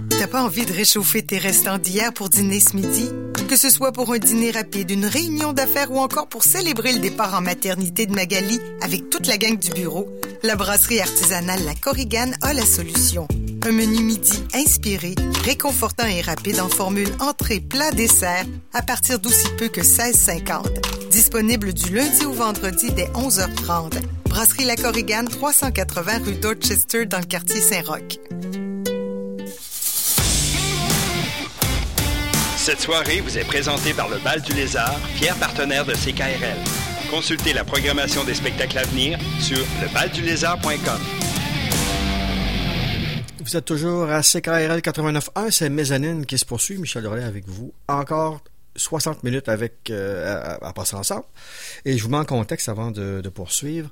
T'as 0.10 0.28
pas 0.28 0.42
envie 0.44 0.66
de 0.66 0.74
réchauffer 0.74 1.24
tes 1.24 1.38
restants 1.38 1.78
d'hier 1.78 2.12
pour 2.12 2.30
dîner 2.30 2.60
ce 2.60 2.76
midi? 2.76 3.12
Que 3.48 3.58
ce 3.58 3.70
soit 3.70 3.92
pour 3.92 4.14
un 4.14 4.18
dîner 4.18 4.52
rapide, 4.52 4.92
une 4.92 5.06
réunion 5.06 5.52
d'affaires 5.52 5.92
ou 5.92 6.00
encore 6.00 6.28
pour 6.28 6.44
célébrer 6.44 6.94
le 6.94 7.00
départ 7.00 7.34
en 7.36 7.42
maternité 7.42 8.06
de 8.06 8.14
Magali 8.14 8.60
avec 8.82 9.10
toute 9.10 9.28
la 9.28 9.38
gang 9.38 9.60
du 9.60 9.70
bureau, 9.72 10.08
la 10.42 10.56
brasserie 10.56 11.02
artisanale 11.02 11.60
La 11.66 11.76
Corrigane 11.76 12.36
a 12.42 12.54
la 12.54 12.66
solution. 12.66 13.28
Un 13.68 13.72
menu 13.74 14.04
midi 14.04 14.42
inspiré, 14.54 15.16
réconfortant 15.44 16.08
et 16.08 16.22
rapide 16.22 16.62
en 16.62 16.70
formule 16.70 17.10
entrée, 17.20 17.60
plat, 17.60 17.92
dessert 17.92 18.46
à 18.74 18.82
partir 18.82 19.20
d'aussi 19.20 19.50
peu 19.58 19.68
que 19.68 19.82
16,50. 19.82 21.10
Disponible 21.12 21.74
du 21.74 21.94
lundi 21.94 22.26
au 22.26 22.32
vendredi 22.32 22.90
dès 22.92 23.08
11h30. 23.08 24.00
Brasserie 24.26 24.66
La 24.66 24.78
Corrigane, 24.78 25.28
380 25.28 26.12
rue 26.26 26.36
Dorchester 26.36 27.06
dans 27.06 27.20
le 27.20 27.26
quartier 27.26 27.60
Saint-Roch. 27.60 28.18
Cette 32.62 32.80
soirée 32.80 33.22
vous 33.22 33.40
est 33.40 33.44
présentée 33.44 33.92
par 33.92 34.08
le 34.08 34.20
Bal 34.20 34.40
du 34.40 34.54
Lézard, 34.54 35.00
fier 35.16 35.36
partenaire 35.40 35.84
de 35.84 35.94
CKRL. 35.94 36.60
Consultez 37.10 37.54
la 37.54 37.64
programmation 37.64 38.24
des 38.24 38.36
spectacles 38.36 38.78
à 38.78 38.84
venir 38.84 39.18
sur 39.40 39.58
lebaldulézard.com. 39.82 41.02
Vous 43.44 43.58
êtes 43.58 43.66
toujours 43.66 44.08
à 44.12 44.22
CKRL 44.22 44.80
89.1, 44.80 45.50
c'est 45.50 45.70
Mezzanine 45.70 46.24
qui 46.28 46.38
se 46.38 46.46
poursuit. 46.46 46.78
Michel 46.78 47.02
Doré 47.02 47.24
avec 47.24 47.48
vous. 47.48 47.74
Encore 47.88 48.42
60 48.76 49.24
minutes 49.24 49.50
avec, 49.50 49.90
euh, 49.90 50.58
à, 50.62 50.68
à 50.68 50.74
passer 50.74 50.96
ensemble. 50.96 51.26
Et 51.84 51.98
je 51.98 52.04
vous 52.04 52.12
mets 52.12 52.18
en 52.18 52.26
contexte 52.26 52.70
avant 52.70 52.92
de, 52.92 53.22
de 53.24 53.30
poursuivre. 53.30 53.90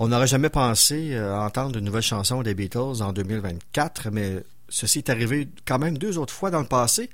On 0.00 0.08
n'aurait 0.08 0.26
jamais 0.26 0.50
pensé 0.50 1.10
euh, 1.12 1.38
entendre 1.38 1.78
une 1.78 1.84
nouvelle 1.84 2.02
chanson 2.02 2.42
des 2.42 2.54
Beatles 2.54 3.02
en 3.02 3.12
2024, 3.12 4.10
mais 4.10 4.42
ceci 4.68 4.98
est 4.98 5.10
arrivé 5.10 5.46
quand 5.64 5.78
même 5.78 5.96
deux 5.96 6.18
autres 6.18 6.34
fois 6.34 6.50
dans 6.50 6.60
le 6.60 6.66
passé. 6.66 7.08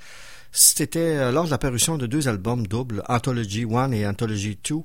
C'était 0.58 1.18
euh, 1.18 1.32
lors 1.32 1.44
de 1.44 1.50
la 1.50 1.58
parution 1.58 1.98
de 1.98 2.06
deux 2.06 2.28
albums 2.28 2.66
doubles, 2.66 3.02
Anthology 3.10 3.66
1 3.70 3.92
et 3.92 4.06
Anthology 4.06 4.58
2, 4.66 4.76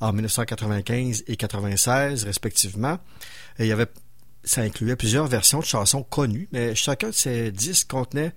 en 0.00 0.12
1995 0.12 1.22
et 1.28 1.36
96 1.36 2.24
respectivement. 2.24 2.98
Il 3.60 3.66
y 3.66 3.72
avait, 3.72 3.86
ça 4.42 4.62
incluait 4.62 4.96
plusieurs 4.96 5.28
versions 5.28 5.60
de 5.60 5.64
chansons 5.64 6.02
connues, 6.02 6.48
mais 6.50 6.74
chacun 6.74 7.10
de 7.10 7.14
ces 7.14 7.52
disques 7.52 7.88
contenait 7.88 8.34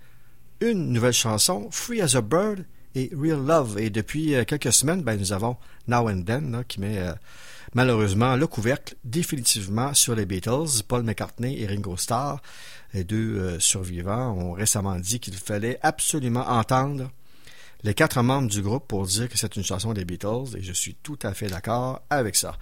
une 0.62 0.92
nouvelle 0.92 1.12
chanson, 1.12 1.70
Free 1.72 2.02
as 2.02 2.16
a 2.16 2.22
Bird 2.22 2.66
et 2.94 3.10
Real 3.20 3.44
Love. 3.44 3.80
Et 3.80 3.90
depuis 3.90 4.36
euh, 4.36 4.44
quelques 4.44 4.72
semaines, 4.72 5.02
ben, 5.02 5.20
nous 5.20 5.34
avons 5.34 5.58
Now 5.88 6.08
and 6.08 6.22
Then 6.22 6.64
qui 6.68 6.80
met 6.80 7.00
euh, 7.00 7.14
malheureusement 7.74 8.36
le 8.36 8.46
couvercle 8.46 8.96
définitivement 9.04 9.96
sur 9.96 10.14
les 10.14 10.28
Beatles. 10.28 10.84
Paul 10.88 11.02
McCartney 11.02 11.60
et 11.60 11.66
Ringo 11.66 11.98
Starr, 11.98 12.42
les 12.96 13.04
deux 13.04 13.38
euh, 13.38 13.60
survivants, 13.60 14.32
ont 14.32 14.54
récemment 14.54 14.98
dit 14.98 15.20
qu'il 15.20 15.36
fallait 15.36 15.78
absolument 15.82 16.48
entendre 16.48 17.12
les 17.84 17.94
quatre 17.94 18.22
membres 18.24 18.50
du 18.50 18.62
groupe 18.62 18.88
pour 18.88 19.06
dire 19.06 19.30
que 19.30 19.38
c'est 19.38 19.56
une 19.58 19.64
chanson 19.64 19.94
des 19.94 20.06
Beatles 20.06 20.58
et 20.58 20.64
je 20.64 20.72
suis 20.72 20.96
tout 20.96 21.20
à 21.22 21.34
fait 21.34 21.48
d'accord 21.48 22.02
avec 22.10 22.36
ça. 22.36 22.58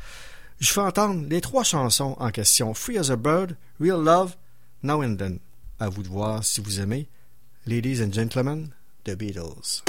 Je 0.59 0.71
fais 0.71 0.81
entendre 0.81 1.25
les 1.29 1.39
trois 1.39 1.63
chansons 1.63 2.15
en 2.19 2.31
question 2.31 2.73
Free 2.73 2.97
as 2.97 3.11
a 3.11 3.15
Bird, 3.15 3.55
Real 3.79 4.01
Love, 4.03 4.35
Now 4.81 5.03
and 5.03 5.15
Then. 5.15 5.39
À 5.79 5.89
vous 5.89 6.03
de 6.03 6.09
voir 6.09 6.43
si 6.43 6.61
vous 6.61 6.79
aimez. 6.79 7.07
Ladies 7.67 8.03
and 8.03 8.11
Gentlemen, 8.11 8.69
The 9.05 9.15
Beatles. 9.15 9.83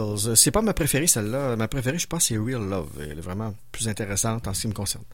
Beatles. 0.00 0.36
C'est 0.36 0.50
pas 0.50 0.62
ma 0.62 0.72
préférée, 0.74 1.06
celle-là. 1.06 1.56
Ma 1.56 1.68
préférée, 1.68 1.98
je 1.98 2.06
pense, 2.06 2.26
c'est 2.26 2.36
Real 2.38 2.62
Love. 2.68 2.88
Elle 3.00 3.18
est 3.18 3.22
vraiment 3.22 3.54
plus 3.72 3.88
intéressante 3.88 4.46
en 4.48 4.54
ce 4.54 4.62
qui 4.62 4.68
me 4.68 4.72
concerne. 4.72 5.04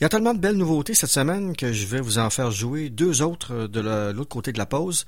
Il 0.00 0.04
y 0.04 0.06
a 0.06 0.08
tellement 0.08 0.34
de 0.34 0.38
belles 0.40 0.56
nouveautés 0.56 0.94
cette 0.94 1.10
semaine 1.10 1.56
que 1.56 1.72
je 1.72 1.86
vais 1.86 2.00
vous 2.00 2.18
en 2.18 2.30
faire 2.30 2.50
jouer 2.50 2.88
deux 2.90 3.22
autres 3.22 3.66
de 3.66 3.80
la- 3.80 4.12
l'autre 4.12 4.28
côté 4.30 4.52
de 4.52 4.58
la 4.58 4.66
pause. 4.66 5.04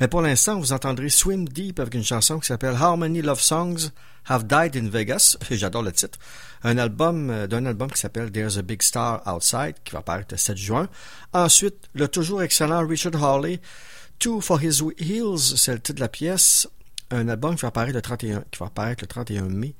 Mais 0.00 0.08
pour 0.08 0.22
l'instant, 0.22 0.58
vous 0.58 0.72
entendrez 0.72 1.10
Swim 1.10 1.46
Deep 1.48 1.78
avec 1.78 1.94
une 1.94 2.02
chanson 2.04 2.40
qui 2.40 2.46
s'appelle 2.46 2.74
How 2.80 2.96
Many 2.96 3.20
Love 3.22 3.40
Songs 3.40 3.90
Have 4.26 4.44
Died 4.46 4.76
in 4.76 4.88
Vegas. 4.88 5.36
J'adore 5.50 5.82
le 5.82 5.92
titre. 5.92 6.18
Un 6.64 6.78
album 6.78 7.28
euh, 7.30 7.46
d'un 7.46 7.66
album 7.66 7.90
qui 7.90 8.00
s'appelle 8.00 8.30
There's 8.32 8.56
a 8.56 8.62
Big 8.62 8.82
Star 8.82 9.22
Outside 9.26 9.74
qui 9.84 9.92
va 9.92 9.98
apparaître 9.98 10.28
le 10.32 10.38
7 10.38 10.56
juin. 10.56 10.88
Ensuite, 11.32 11.76
le 11.94 12.08
toujours 12.08 12.42
excellent 12.42 12.86
Richard 12.86 13.22
Hawley, 13.22 13.60
Two 14.18 14.40
for 14.40 14.62
His 14.62 14.80
Heels, 14.98 15.56
c'est 15.56 15.72
le 15.74 15.80
titre 15.80 15.96
de 15.96 16.00
la 16.00 16.08
pièce. 16.08 16.66
Un 17.12 17.28
album 17.28 17.56
qui 17.56 17.60
va 17.60 17.68
apparaître 17.68 17.94
le 17.94 18.00
31, 18.00 18.44
qui 18.50 18.58
va 18.58 18.66
apparaître 18.66 19.04
le 19.04 19.06
31 19.06 19.42
mai, 19.50 19.74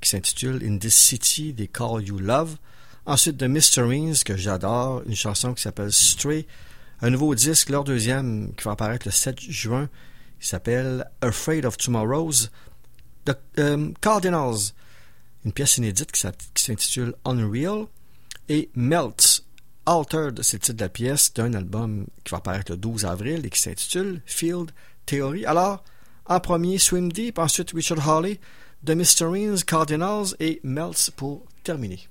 qui 0.00 0.08
s'intitule 0.08 0.62
In 0.64 0.78
This 0.78 0.94
City 0.94 1.52
They 1.52 1.66
Call 1.66 2.04
You 2.04 2.20
Love. 2.20 2.56
Ensuite, 3.04 3.36
de 3.36 3.48
Mysterines, 3.48 4.14
que 4.24 4.36
j'adore, 4.36 5.02
une 5.06 5.16
chanson 5.16 5.54
qui 5.54 5.62
s'appelle 5.62 5.92
Stray. 5.92 6.46
Un 7.00 7.10
nouveau 7.10 7.34
disque, 7.34 7.70
leur 7.70 7.82
deuxième, 7.82 8.54
qui 8.54 8.62
va 8.62 8.72
apparaître 8.72 9.08
le 9.08 9.10
7 9.10 9.40
juin, 9.40 9.88
qui 10.38 10.46
s'appelle 10.46 11.10
Afraid 11.20 11.64
of 11.64 11.76
Tomorrows. 11.78 12.46
The 13.24 13.36
euh, 13.58 13.92
Cardinals, 14.00 14.72
une 15.44 15.52
pièce 15.52 15.78
inédite 15.78 16.12
qui 16.12 16.22
s'intitule 16.54 17.14
Unreal. 17.24 17.86
Et 18.48 18.70
Melt, 18.76 19.44
Altered, 19.84 20.42
c'est 20.42 20.58
le 20.58 20.60
titre 20.60 20.76
de 20.76 20.82
la 20.82 20.88
pièce 20.88 21.34
d'un 21.34 21.54
album 21.54 22.06
qui 22.22 22.30
va 22.30 22.38
apparaître 22.38 22.70
le 22.70 22.78
12 22.78 23.04
avril 23.04 23.44
et 23.44 23.50
qui 23.50 23.60
s'intitule 23.60 24.22
Field 24.26 24.70
Theory. 25.06 25.44
Alors, 25.44 25.82
en 26.28 26.40
premier, 26.40 26.78
Swim 26.78 27.10
Deep, 27.10 27.38
ensuite 27.38 27.72
Richard 27.72 28.06
Hawley, 28.06 28.38
The 28.84 28.90
Mysterines, 28.90 29.64
Cardinals 29.64 30.34
et 30.38 30.60
Melts 30.62 31.10
pour 31.16 31.46
terminer. 31.64 32.08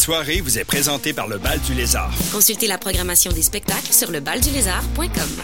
Cette 0.00 0.06
soirée 0.06 0.40
vous 0.40 0.58
est 0.58 0.64
présentée 0.64 1.12
par 1.12 1.28
le 1.28 1.36
Bal 1.36 1.60
du 1.60 1.74
Lézard. 1.74 2.10
Consultez 2.32 2.66
la 2.66 2.78
programmation 2.78 3.30
des 3.32 3.42
spectacles 3.42 3.92
sur 3.92 4.10
lebaldulézard.com. 4.10 5.42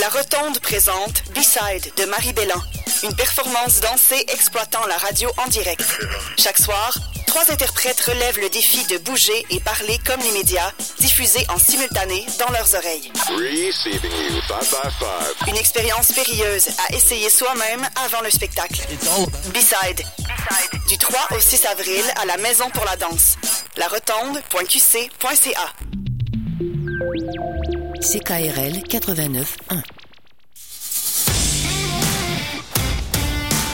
La 0.00 0.08
Rotonde 0.08 0.58
présente 0.58 1.22
B-Side 1.36 1.92
de 1.96 2.04
Marie 2.06 2.32
Bellan. 2.32 2.60
Une 3.04 3.14
performance 3.14 3.80
dansée 3.80 4.24
exploitant 4.26 4.84
la 4.88 4.96
radio 4.96 5.28
en 5.36 5.46
direct. 5.46 5.84
Chaque 6.36 6.58
soir, 6.58 6.98
trois 7.40 7.54
interprètes 7.54 8.00
relèvent 8.00 8.40
le 8.40 8.48
défi 8.48 8.84
de 8.86 8.98
bouger 8.98 9.46
et 9.50 9.60
parler 9.60 9.96
comme 10.04 10.20
les 10.20 10.32
médias, 10.32 10.72
diffusés 10.98 11.44
en 11.48 11.58
simultané 11.58 12.26
dans 12.40 12.50
leurs 12.50 12.74
oreilles. 12.74 13.12
Receiving 13.28 14.10
you, 14.10 14.40
555. 14.48 15.48
Une 15.48 15.56
expérience 15.56 16.10
périlleuse 16.10 16.68
à 16.88 16.94
essayer 16.96 17.30
soi-même 17.30 17.86
avant 18.04 18.22
le 18.22 18.30
spectacle. 18.30 18.80
B-Side. 19.52 20.04
Du 20.88 20.98
3 20.98 21.36
au 21.36 21.38
6 21.38 21.66
avril 21.66 22.02
à 22.20 22.26
la 22.26 22.38
Maison 22.38 22.70
pour 22.70 22.84
la 22.84 22.96
danse. 22.96 23.36
La 23.76 23.86
Rotonde.qc.ca. 23.86 25.72
CKRL 28.00 28.82
89.1. 28.88 30.07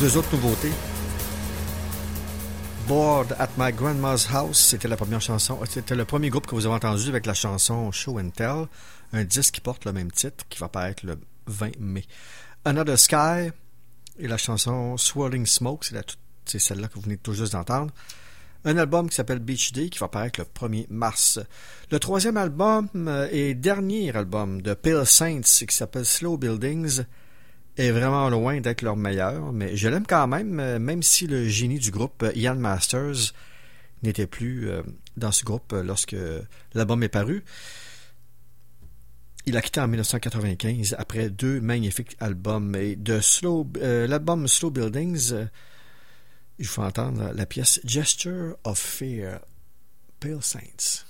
Deux 0.00 0.16
autres 0.16 0.34
nouveautés. 0.34 0.72
Bored 2.88 3.36
at 3.38 3.50
My 3.58 3.70
Grandma's 3.70 4.26
House, 4.32 4.58
c'était 4.58 4.88
la 4.88 4.96
première 4.96 5.20
chanson. 5.20 5.58
C'était 5.68 5.94
le 5.94 6.06
premier 6.06 6.30
groupe 6.30 6.46
que 6.46 6.54
vous 6.54 6.64
avez 6.64 6.74
entendu 6.74 7.10
avec 7.10 7.26
la 7.26 7.34
chanson 7.34 7.92
Show 7.92 8.18
and 8.18 8.30
Tell, 8.30 8.64
un 9.12 9.24
disque 9.24 9.56
qui 9.56 9.60
porte 9.60 9.84
le 9.84 9.92
même 9.92 10.10
titre, 10.10 10.46
qui 10.48 10.58
va 10.58 10.70
paraître 10.70 11.04
le 11.04 11.18
20 11.48 11.78
mai. 11.80 12.04
Another 12.64 12.98
Sky 12.98 13.50
et 14.18 14.26
la 14.26 14.38
chanson 14.38 14.96
Swirling 14.96 15.44
Smoke, 15.44 15.86
c'est 16.46 16.58
celle-là 16.58 16.88
que 16.88 16.94
vous 16.94 17.02
venez 17.02 17.18
tout 17.18 17.34
juste 17.34 17.52
d'entendre. 17.52 17.92
Un 18.64 18.78
album 18.78 19.10
qui 19.10 19.16
s'appelle 19.16 19.40
Beach 19.40 19.72
Day 19.72 19.90
qui 19.90 19.98
va 19.98 20.08
paraître 20.08 20.40
le 20.40 20.46
1er 20.46 20.86
mars. 20.88 21.40
Le 21.90 21.98
troisième 21.98 22.38
album 22.38 22.88
euh, 22.94 23.28
et 23.30 23.52
dernier 23.52 24.16
album 24.16 24.62
de 24.62 24.72
Pale 24.72 25.04
Saints 25.04 25.42
qui 25.42 25.76
s'appelle 25.76 26.06
Slow 26.06 26.38
Buildings 26.38 27.02
est 27.80 27.90
vraiment 27.90 28.28
loin 28.28 28.60
d'être 28.60 28.82
leur 28.82 28.96
meilleur, 28.96 29.52
mais 29.52 29.76
je 29.76 29.88
l'aime 29.88 30.06
quand 30.06 30.26
même, 30.26 30.60
euh, 30.60 30.78
même 30.78 31.02
si 31.02 31.26
le 31.26 31.48
génie 31.48 31.78
du 31.78 31.90
groupe 31.90 32.22
euh, 32.22 32.32
Ian 32.34 32.56
Masters 32.56 33.32
n'était 34.02 34.26
plus 34.26 34.68
euh, 34.68 34.82
dans 35.16 35.32
ce 35.32 35.44
groupe 35.44 35.72
lorsque 35.72 36.16
l'album 36.74 37.02
est 37.02 37.08
paru. 37.08 37.44
Il 39.46 39.56
a 39.56 39.62
quitté 39.62 39.80
en 39.80 39.88
1995 39.88 40.94
après 40.98 41.30
deux 41.30 41.60
magnifiques 41.60 42.16
albums. 42.20 42.76
Et 42.76 42.94
de 42.96 43.20
Slow, 43.20 43.66
l'album 43.80 44.46
Slow 44.46 44.70
Buildings, 44.70 45.32
euh, 45.32 45.46
il 46.58 46.66
faut 46.66 46.82
entendre 46.82 47.32
la 47.34 47.46
pièce 47.46 47.80
Gesture 47.84 48.56
of 48.64 48.78
Fear, 48.78 49.40
Pale 50.20 50.42
Saints. 50.42 51.04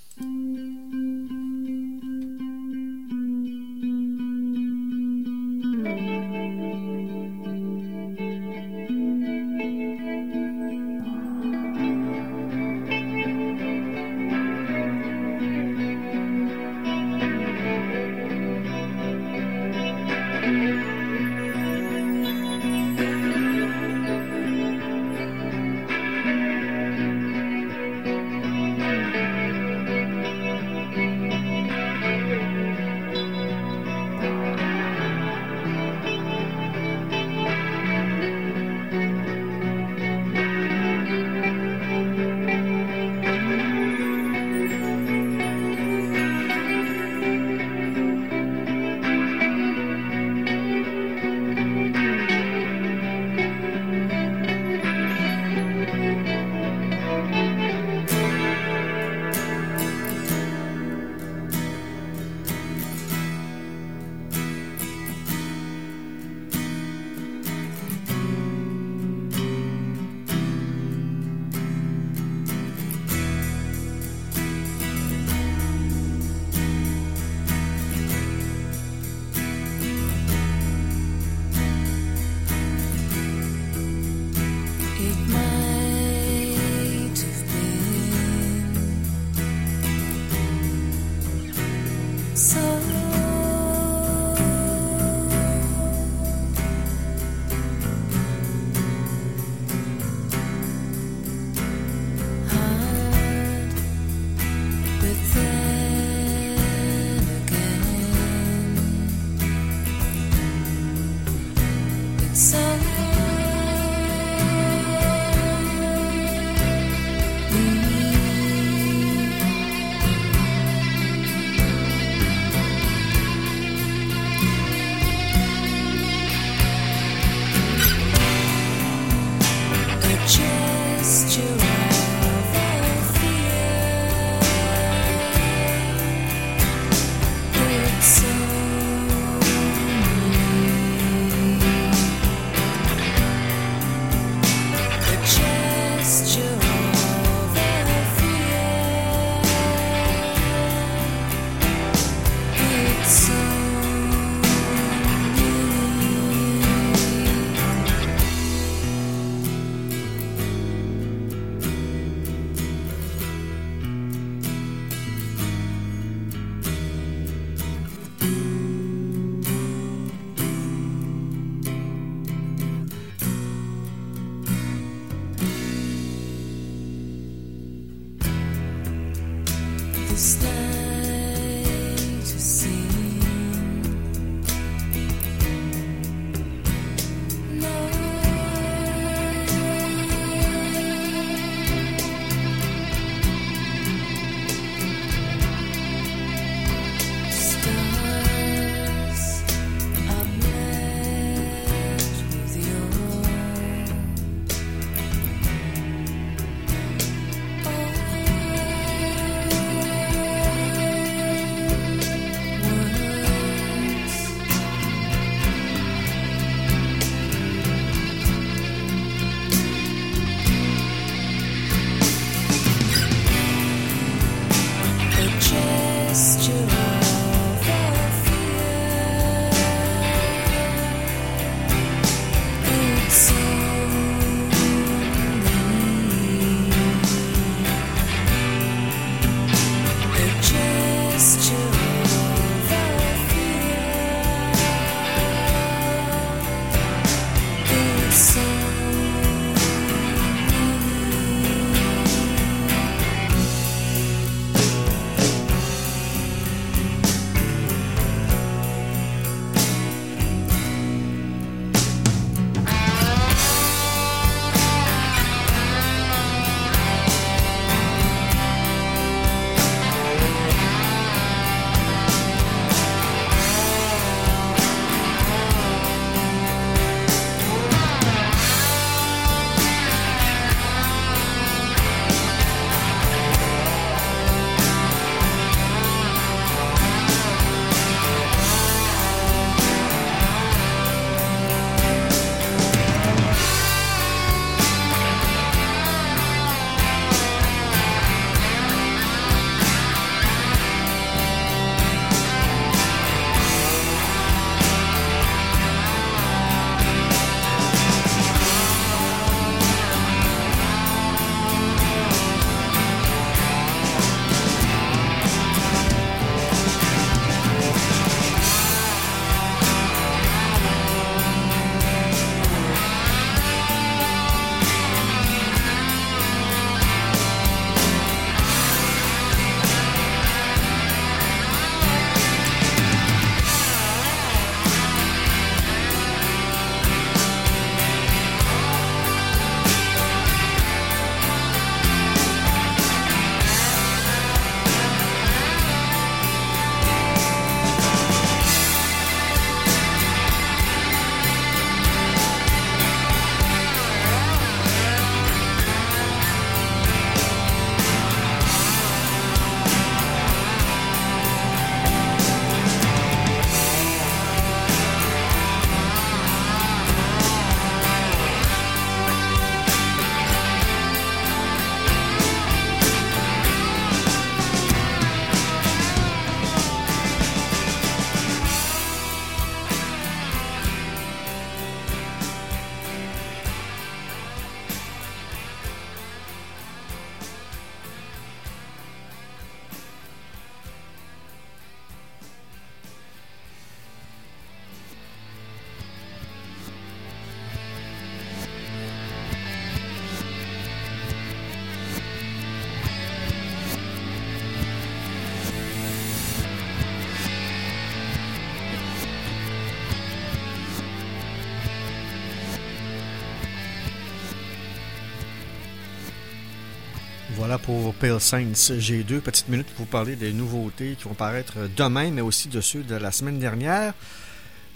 Pale 418.01 418.19
Saints. 418.19 418.79
J'ai 418.79 419.03
deux 419.03 419.21
petites 419.21 419.47
minutes 419.47 419.67
pour 419.67 419.85
vous 419.85 419.91
parler 419.91 420.15
des 420.15 420.33
nouveautés 420.33 420.95
qui 420.97 421.03
vont 421.03 421.13
paraître 421.13 421.69
demain, 421.77 422.09
mais 422.09 422.21
aussi 422.21 422.47
de 422.47 422.59
ceux 422.59 422.81
de 422.81 422.95
la 422.95 423.11
semaine 423.11 423.37
dernière. 423.37 423.93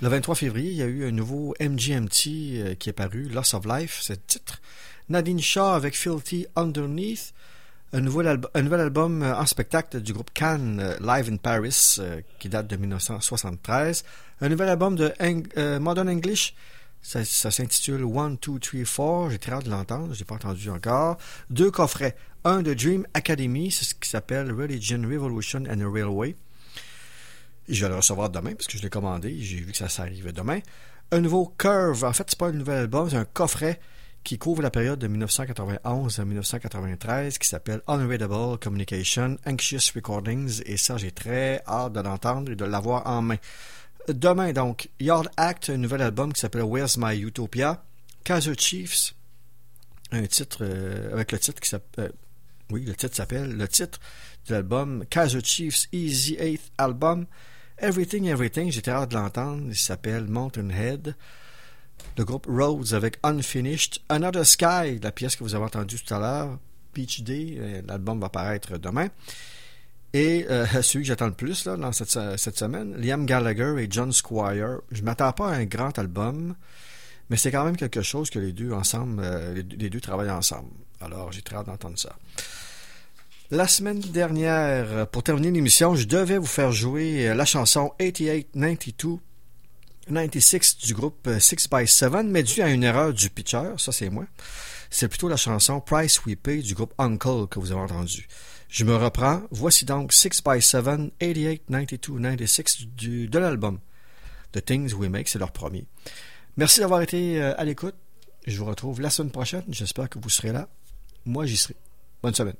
Le 0.03 0.09
23 0.09 0.35
février, 0.35 0.69
il 0.69 0.77
y 0.77 0.83
a 0.83 0.85
eu 0.85 1.07
un 1.07 1.11
nouveau 1.11 1.55
MGMT 1.59 2.27
euh, 2.27 2.75
qui 2.75 2.89
est 2.89 2.93
paru, 2.93 3.27
Loss 3.29 3.55
of 3.55 3.65
Life, 3.65 3.97
c'est 4.03 4.13
le 4.13 4.21
titre. 4.27 4.61
Nadine 5.09 5.41
Shaw 5.41 5.73
avec 5.73 5.95
Filthy 5.95 6.45
Underneath. 6.55 7.33
Un 7.93 8.01
nouvel, 8.01 8.41
nouvel 8.61 8.79
album 8.79 9.23
euh, 9.23 9.35
en 9.35 9.47
spectacle 9.47 10.01
du 10.01 10.13
groupe 10.13 10.29
Cannes 10.31 10.79
euh, 10.79 10.95
Live 11.01 11.27
in 11.33 11.37
Paris 11.37 11.97
qui 12.37 12.47
date 12.47 12.67
de 12.67 12.75
1973. 12.75 14.03
Un 14.41 14.49
nouvel 14.49 14.69
album 14.69 14.95
de 14.95 15.79
Modern 15.79 16.09
English. 16.09 16.53
Ça, 17.01 17.23
s'intitule 17.23 18.03
One, 18.03 18.37
Two, 18.37 18.59
Three, 18.59 18.85
Four. 18.85 19.31
J'ai 19.31 19.39
très 19.39 19.51
hâte 19.51 19.65
de 19.65 19.69
l'entendre. 19.69 20.13
Je 20.13 20.19
l'ai 20.19 20.25
pas 20.25 20.35
entendu 20.35 20.69
encore. 20.69 21.17
Deux 21.51 21.71
coffrets. 21.71 22.15
Un 22.47 22.61
de 22.61 22.75
Dream 22.75 23.07
Academy, 23.15 23.71
c'est 23.71 23.85
ce 23.85 23.95
qui 23.95 24.07
s'appelle 24.07 24.51
Religion, 24.51 25.01
Revolution 25.01 25.63
and 25.67 25.81
a 25.81 25.91
Railway. 25.91 26.35
Je 27.67 27.83
vais 27.83 27.89
le 27.89 27.95
recevoir 27.95 28.29
demain 28.29 28.53
parce 28.53 28.67
que 28.67 28.77
je 28.77 28.83
l'ai 28.83 28.89
commandé. 28.91 29.35
J'ai 29.41 29.57
vu 29.57 29.71
que 29.71 29.77
ça 29.79 29.89
s'arrivait 29.89 30.31
demain. 30.31 30.59
Un 31.11 31.21
nouveau 31.21 31.51
Curve. 31.57 32.03
En 32.03 32.13
fait, 32.13 32.25
c'est 32.27 32.37
pas 32.37 32.49
un 32.49 32.51
nouvel 32.51 32.77
album, 32.77 33.09
c'est 33.09 33.17
un 33.17 33.25
coffret 33.25 33.79
qui 34.23 34.37
couvre 34.37 34.61
la 34.61 34.69
période 34.69 34.99
de 34.99 35.07
1991 35.07 36.19
à 36.19 36.25
1993 36.25 37.39
qui 37.39 37.47
s'appelle 37.47 37.81
Unreadable 37.87 38.59
Communication, 38.59 39.37
Anxious 39.47 39.91
Recordings. 39.95 40.61
Et 40.67 40.77
ça, 40.77 40.97
j'ai 40.97 41.11
très 41.11 41.63
hâte 41.67 41.93
de 41.93 41.99
l'entendre 42.01 42.51
et 42.51 42.55
de 42.55 42.65
l'avoir 42.65 43.07
en 43.07 43.23
main. 43.23 43.37
Demain, 44.07 44.53
donc, 44.53 44.89
Yard 44.99 45.29
Act, 45.35 45.71
un 45.71 45.77
nouvel 45.77 46.03
album 46.03 46.31
qui 46.31 46.41
s'appelle 46.41 46.61
Where's 46.61 46.95
My 46.99 47.19
Utopia? 47.19 47.83
Kaiser 48.23 48.53
Chiefs, 48.55 49.15
un 50.11 50.27
titre 50.27 50.59
euh, 50.61 51.11
avec 51.11 51.31
le 51.31 51.39
titre 51.39 51.59
qui 51.59 51.69
s'appelle. 51.69 52.13
Oui, 52.71 52.83
le 52.83 52.95
titre 52.95 53.15
s'appelle. 53.15 53.55
Le 53.55 53.67
titre 53.67 53.99
de 54.47 54.53
l'album 54.53 55.05
Kaiser 55.09 55.41
Chiefs 55.43 55.87
Easy 55.91 56.35
8th 56.35 56.71
Album. 56.77 57.25
Everything 57.77 58.25
Everything, 58.25 58.71
j'étais 58.71 58.91
hâte 58.91 59.11
de 59.11 59.15
l'entendre. 59.15 59.63
Il 59.67 59.75
s'appelle 59.75 60.25
Mountain 60.25 60.69
Head. 60.69 61.15
Le 62.17 62.25
groupe 62.25 62.47
Rhodes 62.49 62.93
avec 62.93 63.17
Unfinished. 63.23 64.01
Another 64.09 64.45
Sky, 64.45 64.99
la 65.01 65.11
pièce 65.11 65.35
que 65.35 65.43
vous 65.43 65.55
avez 65.55 65.65
entendue 65.65 66.01
tout 66.01 66.13
à 66.13 66.19
l'heure. 66.19 66.59
Beach 66.93 67.21
Day, 67.21 67.57
euh, 67.59 67.81
l'album 67.85 68.19
va 68.19 68.29
paraître 68.29 68.77
demain. 68.77 69.09
Et 70.13 70.47
euh, 70.49 70.65
celui 70.81 71.03
que 71.03 71.07
j'attends 71.09 71.27
le 71.27 71.33
plus 71.33 71.65
là, 71.65 71.75
dans 71.75 71.91
cette, 71.91 72.17
cette 72.37 72.57
semaine, 72.57 72.95
Liam 72.97 73.25
Gallagher 73.25 73.75
et 73.79 73.87
John 73.89 74.11
Squire. 74.11 74.79
Je 74.91 75.03
m'attends 75.03 75.33
pas 75.33 75.49
à 75.49 75.55
un 75.55 75.65
grand 75.65 75.97
album, 75.99 76.55
mais 77.29 77.35
c'est 77.37 77.51
quand 77.51 77.65
même 77.65 77.75
quelque 77.75 78.01
chose 78.01 78.29
que 78.29 78.39
les 78.39 78.53
deux 78.53 78.71
ensemble, 78.71 79.21
euh, 79.23 79.61
les 79.77 79.89
deux 79.89 79.99
travaillent 79.99 80.31
ensemble. 80.31 80.69
Alors 81.01 81.31
j'ai 81.31 81.41
très 81.41 81.57
hâte 81.57 81.67
d'entendre 81.67 81.97
ça. 81.99 82.15
La 83.51 83.67
semaine 83.67 83.99
dernière, 83.99 85.07
pour 85.07 85.21
terminer 85.21 85.51
l'émission, 85.51 85.95
je 85.95 86.05
devais 86.05 86.39
vous 86.39 86.47
faire 86.47 86.71
jouer 86.71 87.29
euh, 87.29 87.35
la 87.35 87.45
chanson 87.45 87.93
8892 87.99 89.19
96 90.07 90.77
du 90.77 90.93
groupe 90.93 91.27
6x7, 91.27 92.23
mais 92.23 92.43
dû 92.43 92.61
à 92.61 92.69
une 92.69 92.83
erreur 92.83 93.13
du 93.13 93.29
pitcher, 93.29 93.73
ça 93.77 93.91
c'est 93.91 94.09
moi, 94.09 94.25
c'est 94.89 95.07
plutôt 95.07 95.27
la 95.27 95.37
chanson 95.37 95.79
Price 95.81 96.25
We 96.25 96.35
Pay 96.35 96.61
du 96.61 96.75
groupe 96.75 96.93
Uncle 96.97 97.47
que 97.49 97.59
vous 97.59 97.71
avez 97.71 97.81
entendu. 97.81 98.27
Je 98.69 98.83
me 98.83 98.95
reprends, 98.95 99.41
voici 99.51 99.85
donc 99.85 100.11
6x7, 100.11 101.11
88, 101.19 101.63
92, 101.69 102.21
96 102.21 102.87
du, 102.95 103.27
de 103.27 103.39
l'album. 103.39 103.79
The 104.51 104.63
Things 104.63 104.93
We 104.93 105.09
Make, 105.09 105.27
c'est 105.27 105.39
leur 105.39 105.51
premier. 105.51 105.85
Merci 106.57 106.79
d'avoir 106.79 107.01
été 107.01 107.41
euh, 107.41 107.53
à 107.57 107.63
l'écoute. 107.63 107.95
Je 108.47 108.57
vous 108.57 108.65
retrouve 108.65 109.01
la 109.01 109.09
semaine 109.09 109.31
prochaine. 109.31 109.63
J'espère 109.69 110.09
que 110.09 110.19
vous 110.19 110.29
serez 110.29 110.51
là. 110.51 110.69
Moi, 111.25 111.45
j'y 111.45 111.57
serai. 111.57 111.75
Bonne 112.21 112.35
semaine. 112.35 112.55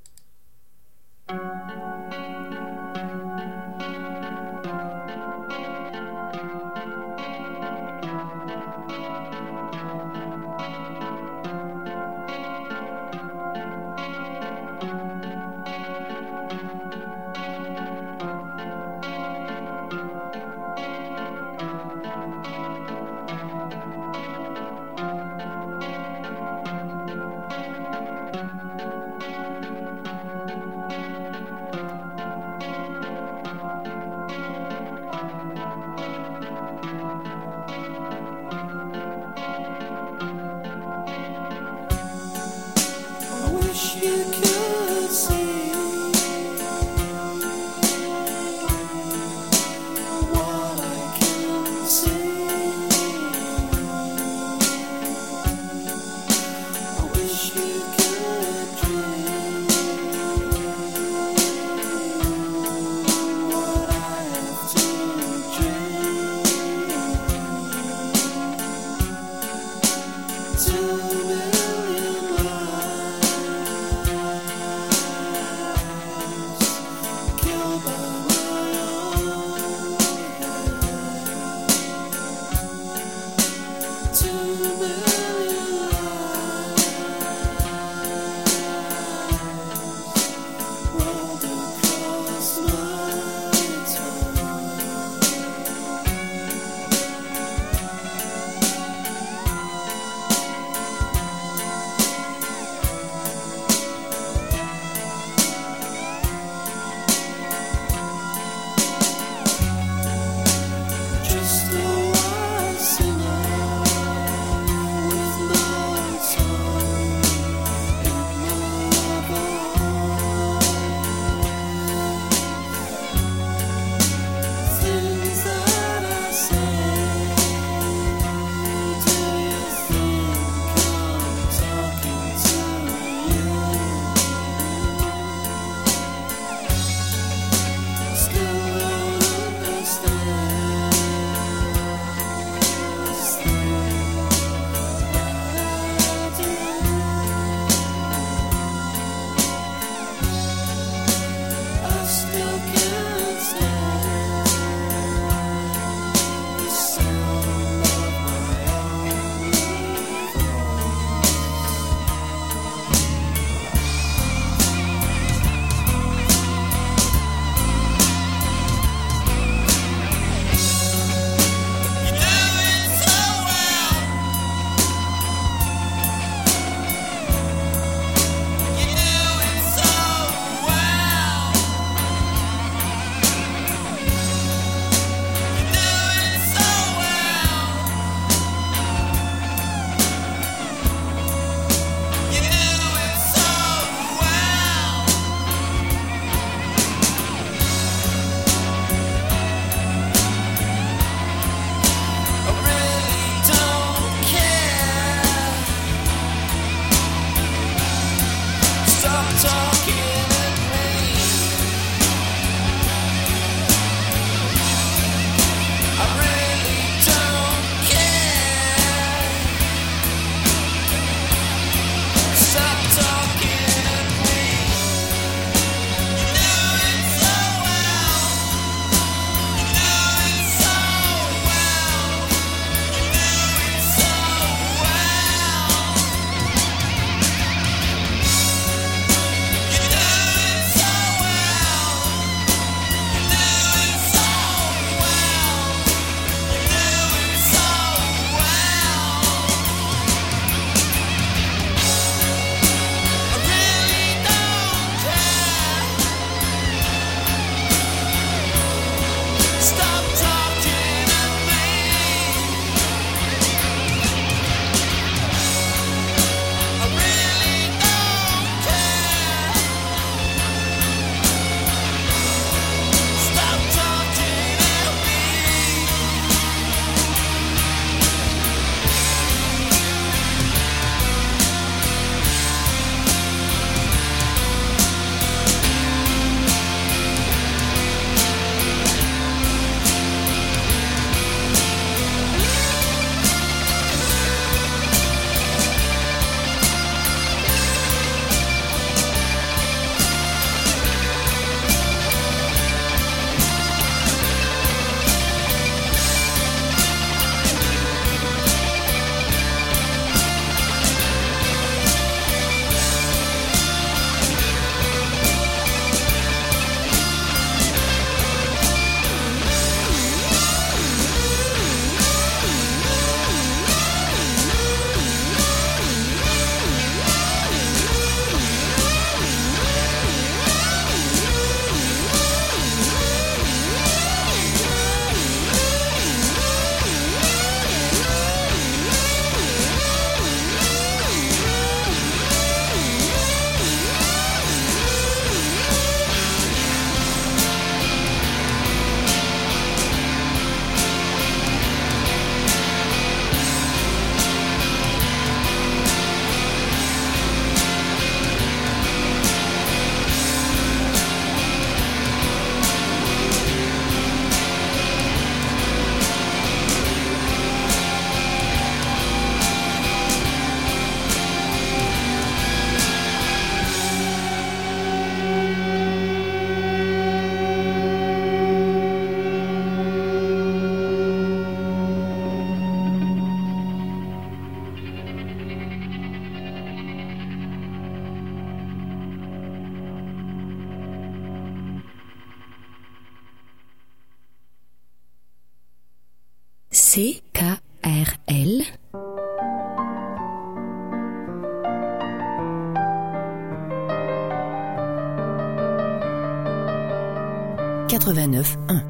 89.1. 408.06 408.84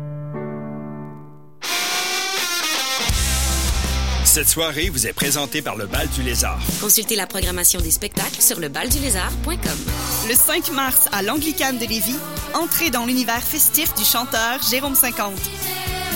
Cette 4.25 4.49
soirée 4.49 4.89
vous 4.89 5.07
est 5.07 5.13
présentée 5.13 5.61
par 5.61 5.77
le 5.77 5.85
Bal 5.85 6.09
du 6.09 6.21
Lézard. 6.21 6.59
Consultez 6.81 7.15
la 7.15 7.25
programmation 7.25 7.79
des 7.79 7.91
spectacles 7.91 8.41
sur 8.41 8.59
lebaldulézard.com. 8.59 9.79
Le 10.27 10.35
5 10.35 10.69
mars 10.73 11.07
à 11.13 11.21
l'Anglicane 11.21 11.77
de 11.77 11.85
Lévis, 11.85 12.17
entrez 12.55 12.89
dans 12.89 13.05
l'univers 13.05 13.41
festif 13.41 13.93
du 13.95 14.03
chanteur 14.03 14.61
Jérôme 14.69 14.95
50. 14.95 15.33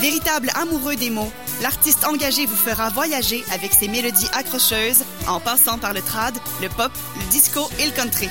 Véritable 0.02 0.50
amoureux 0.54 0.96
des 0.96 1.08
mots, 1.08 1.32
l'artiste 1.62 2.04
engagé 2.04 2.44
vous 2.44 2.56
fera 2.56 2.90
voyager 2.90 3.42
avec 3.50 3.72
ses 3.72 3.88
mélodies 3.88 4.28
accrocheuses 4.34 5.04
en 5.26 5.40
passant 5.40 5.78
par 5.78 5.94
le 5.94 6.02
trad, 6.02 6.34
le 6.60 6.68
pop, 6.68 6.92
le 7.16 7.30
disco 7.30 7.66
et 7.78 7.86
le 7.86 7.92
country. 7.92 8.28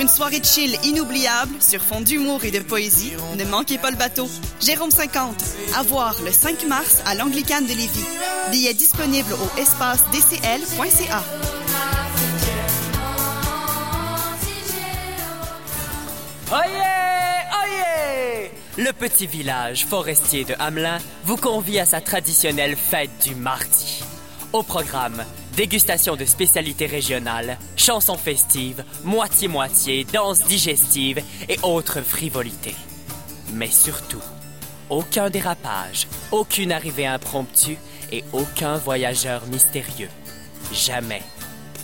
Une 0.00 0.08
soirée 0.08 0.40
de 0.40 0.44
chill 0.44 0.78
inoubliable 0.82 1.54
sur 1.60 1.82
fond 1.82 2.00
d'humour 2.00 2.44
et 2.44 2.50
de 2.50 2.60
poésie, 2.60 3.12
ne 3.36 3.44
manquez 3.44 3.76
pas 3.76 3.90
le 3.90 3.96
bateau. 3.96 4.28
Jérôme 4.60 4.90
50, 4.90 5.36
à 5.76 5.82
voir 5.82 6.16
le 6.24 6.32
5 6.32 6.66
mars 6.66 7.02
à 7.04 7.14
l'Anglicane 7.14 7.64
de 7.64 7.72
Lévis. 7.72 8.06
Billets 8.50 8.74
disponibles 8.74 9.32
au 9.34 9.60
espace 9.60 10.02
dcl.ca. 10.10 11.22
Oyez! 16.50 16.70
Oyez! 17.62 18.50
Le 18.78 18.92
petit 18.92 19.26
village 19.26 19.84
forestier 19.84 20.44
de 20.44 20.54
Hamelin 20.58 20.98
vous 21.24 21.36
convie 21.36 21.78
à 21.78 21.84
sa 21.84 22.00
traditionnelle 22.00 22.76
fête 22.76 23.10
du 23.22 23.34
mardi. 23.34 24.02
Au 24.52 24.62
programme, 24.62 25.22
dégustation 25.60 26.16
de 26.16 26.24
spécialités 26.24 26.86
régionales, 26.86 27.58
chansons 27.76 28.16
festives, 28.16 28.82
moitié-moitié, 29.04 30.06
danse 30.10 30.42
digestive 30.44 31.22
et 31.50 31.58
autres 31.62 32.00
frivolités. 32.00 32.74
Mais 33.52 33.66
surtout, 33.66 34.22
aucun 34.88 35.28
dérapage, 35.28 36.08
aucune 36.32 36.72
arrivée 36.72 37.06
impromptue 37.06 37.76
et 38.10 38.24
aucun 38.32 38.78
voyageur 38.78 39.42
mystérieux. 39.48 40.08
Jamais. 40.72 41.22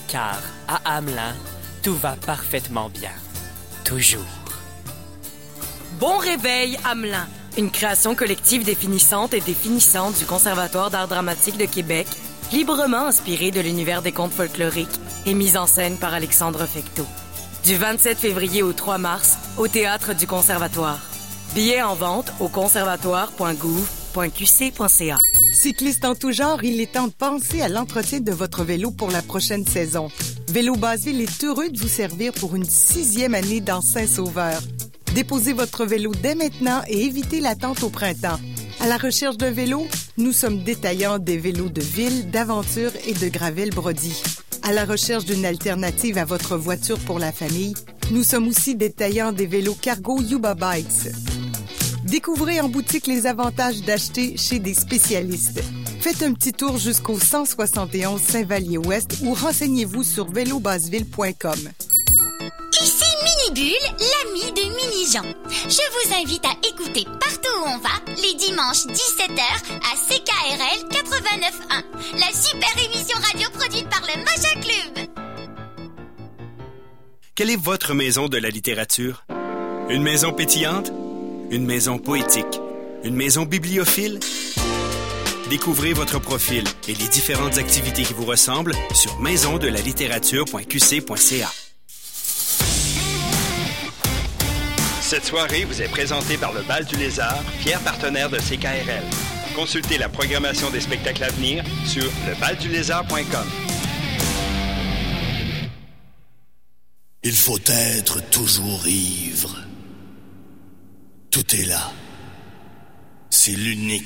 Car 0.08 0.40
à 0.68 0.96
Hamelin, 0.96 1.36
tout 1.82 1.96
va 1.96 2.16
parfaitement 2.16 2.88
bien. 2.88 3.12
Toujours. 3.84 4.24
Bon 6.00 6.16
réveil, 6.16 6.78
Hamelin. 6.82 7.28
Une 7.58 7.70
création 7.70 8.14
collective 8.14 8.64
définissante 8.64 9.34
et 9.34 9.40
définissante 9.40 10.18
du 10.18 10.24
Conservatoire 10.24 10.90
d'art 10.90 11.08
dramatique 11.08 11.58
de 11.58 11.66
Québec, 11.66 12.06
librement 12.52 13.06
inspirée 13.06 13.50
de 13.50 13.60
l'univers 13.60 14.02
des 14.02 14.12
contes 14.12 14.32
folkloriques 14.32 15.00
et 15.26 15.34
mise 15.34 15.56
en 15.56 15.66
scène 15.66 15.96
par 15.96 16.14
Alexandre 16.14 16.64
Fecteau. 16.66 17.06
Du 17.64 17.74
27 17.76 18.18
février 18.18 18.62
au 18.62 18.72
3 18.72 18.98
mars, 18.98 19.38
au 19.58 19.66
Théâtre 19.68 20.14
du 20.14 20.26
Conservatoire. 20.26 21.00
Billets 21.54 21.82
en 21.82 21.94
vente 21.94 22.32
au 22.40 22.48
conservatoire.gouv.qc.ca. 22.48 25.18
Cycliste 25.52 26.04
en 26.04 26.14
tout 26.14 26.32
genre, 26.32 26.62
il 26.62 26.80
est 26.80 26.92
temps 26.92 27.08
de 27.08 27.12
penser 27.12 27.62
à 27.62 27.68
l'entretien 27.68 28.20
de 28.20 28.32
votre 28.32 28.62
vélo 28.62 28.90
pour 28.90 29.10
la 29.10 29.22
prochaine 29.22 29.66
saison. 29.66 30.10
Vélo 30.48 30.76
Baseville 30.76 31.22
est 31.22 31.44
heureux 31.44 31.70
de 31.70 31.78
vous 31.78 31.88
servir 31.88 32.32
pour 32.32 32.54
une 32.54 32.64
sixième 32.64 33.34
année 33.34 33.60
dans 33.60 33.80
Saint-Sauveur. 33.80 34.60
Déposez 35.14 35.54
votre 35.54 35.86
vélo 35.86 36.12
dès 36.22 36.34
maintenant 36.34 36.82
et 36.88 37.06
évitez 37.06 37.40
l'attente 37.40 37.82
au 37.82 37.88
printemps. 37.88 38.38
À 38.80 38.86
la 38.86 38.98
recherche 38.98 39.36
d'un 39.36 39.50
vélo, 39.50 39.86
nous 40.16 40.32
sommes 40.32 40.62
détaillants 40.62 41.18
des 41.18 41.38
vélos 41.38 41.68
de 41.68 41.80
ville, 41.80 42.30
d'aventure 42.30 42.92
et 43.06 43.14
de 43.14 43.28
gravel 43.28 43.70
Brody. 43.70 44.22
À 44.62 44.72
la 44.72 44.84
recherche 44.84 45.24
d'une 45.24 45.44
alternative 45.44 46.18
à 46.18 46.24
votre 46.24 46.56
voiture 46.56 46.98
pour 47.00 47.18
la 47.18 47.32
famille, 47.32 47.74
nous 48.10 48.22
sommes 48.22 48.48
aussi 48.48 48.74
détaillants 48.76 49.32
des 49.32 49.46
vélos 49.46 49.76
cargo 49.80 50.20
Yuba 50.20 50.54
Bikes. 50.54 51.12
Découvrez 52.04 52.60
en 52.60 52.68
boutique 52.68 53.06
les 53.06 53.26
avantages 53.26 53.80
d'acheter 53.82 54.36
chez 54.36 54.58
des 54.58 54.74
spécialistes. 54.74 55.62
Faites 56.00 56.22
un 56.22 56.32
petit 56.34 56.52
tour 56.52 56.78
jusqu'au 56.78 57.18
171 57.18 58.20
Saint-Vallier-Ouest 58.20 59.18
ou 59.22 59.34
renseignez-vous 59.34 60.04
sur 60.04 60.30
vélobaseville.com. 60.30 61.58
Ici 62.80 63.05
L'ami 63.54 64.50
de 64.52 64.62
Mini-Jean. 64.74 65.22
Je 65.68 65.84
vous 65.92 66.10
invite 66.20 66.44
à 66.44 66.56
écouter 66.68 67.04
partout 67.04 67.54
où 67.60 67.64
on 67.64 67.78
va, 67.78 67.90
les 68.20 68.34
dimanches 68.34 68.86
17h 68.86 69.40
à 69.40 69.94
CKRL 69.94 70.88
89.1, 70.90 71.84
la 72.18 72.32
super 72.32 72.76
émission 72.84 73.16
radio 73.20 73.48
produite 73.50 73.88
par 73.88 74.02
le 74.02 74.16
Maja 74.24 74.52
Club. 74.60 75.06
Quelle 77.36 77.50
est 77.50 77.56
votre 77.56 77.94
maison 77.94 78.26
de 78.28 78.36
la 78.36 78.50
littérature? 78.50 79.24
Une 79.90 80.02
maison 80.02 80.32
pétillante? 80.32 80.90
Une 81.50 81.66
maison 81.66 81.98
poétique? 81.98 82.60
Une 83.04 83.14
maison 83.14 83.44
bibliophile? 83.44 84.18
Découvrez 85.50 85.92
votre 85.92 86.18
profil 86.18 86.64
et 86.88 86.94
les 86.94 87.08
différentes 87.08 87.58
activités 87.58 88.02
qui 88.02 88.12
vous 88.12 88.24
ressemblent 88.24 88.74
sur 88.92 89.20
maisondelalittérature.qc.ca. 89.20 91.65
Cette 95.06 95.24
soirée 95.24 95.64
vous 95.64 95.80
est 95.80 95.88
présentée 95.88 96.36
par 96.36 96.52
le 96.52 96.62
Bal 96.62 96.84
du 96.84 96.96
Lézard, 96.96 97.40
fier 97.60 97.78
partenaire 97.82 98.28
de 98.28 98.38
CKRL. 98.38 99.04
Consultez 99.54 99.98
la 99.98 100.08
programmation 100.08 100.68
des 100.70 100.80
spectacles 100.80 101.22
à 101.22 101.28
venir 101.28 101.62
sur 101.84 102.02
lebaldulézard.com. 102.26 103.46
Il 107.22 107.36
faut 107.36 107.60
être 107.68 108.20
toujours 108.30 108.84
ivre. 108.88 109.56
Tout 111.30 111.54
est 111.54 111.66
là. 111.66 111.92
C'est 113.30 113.52
l'unique 113.52 114.02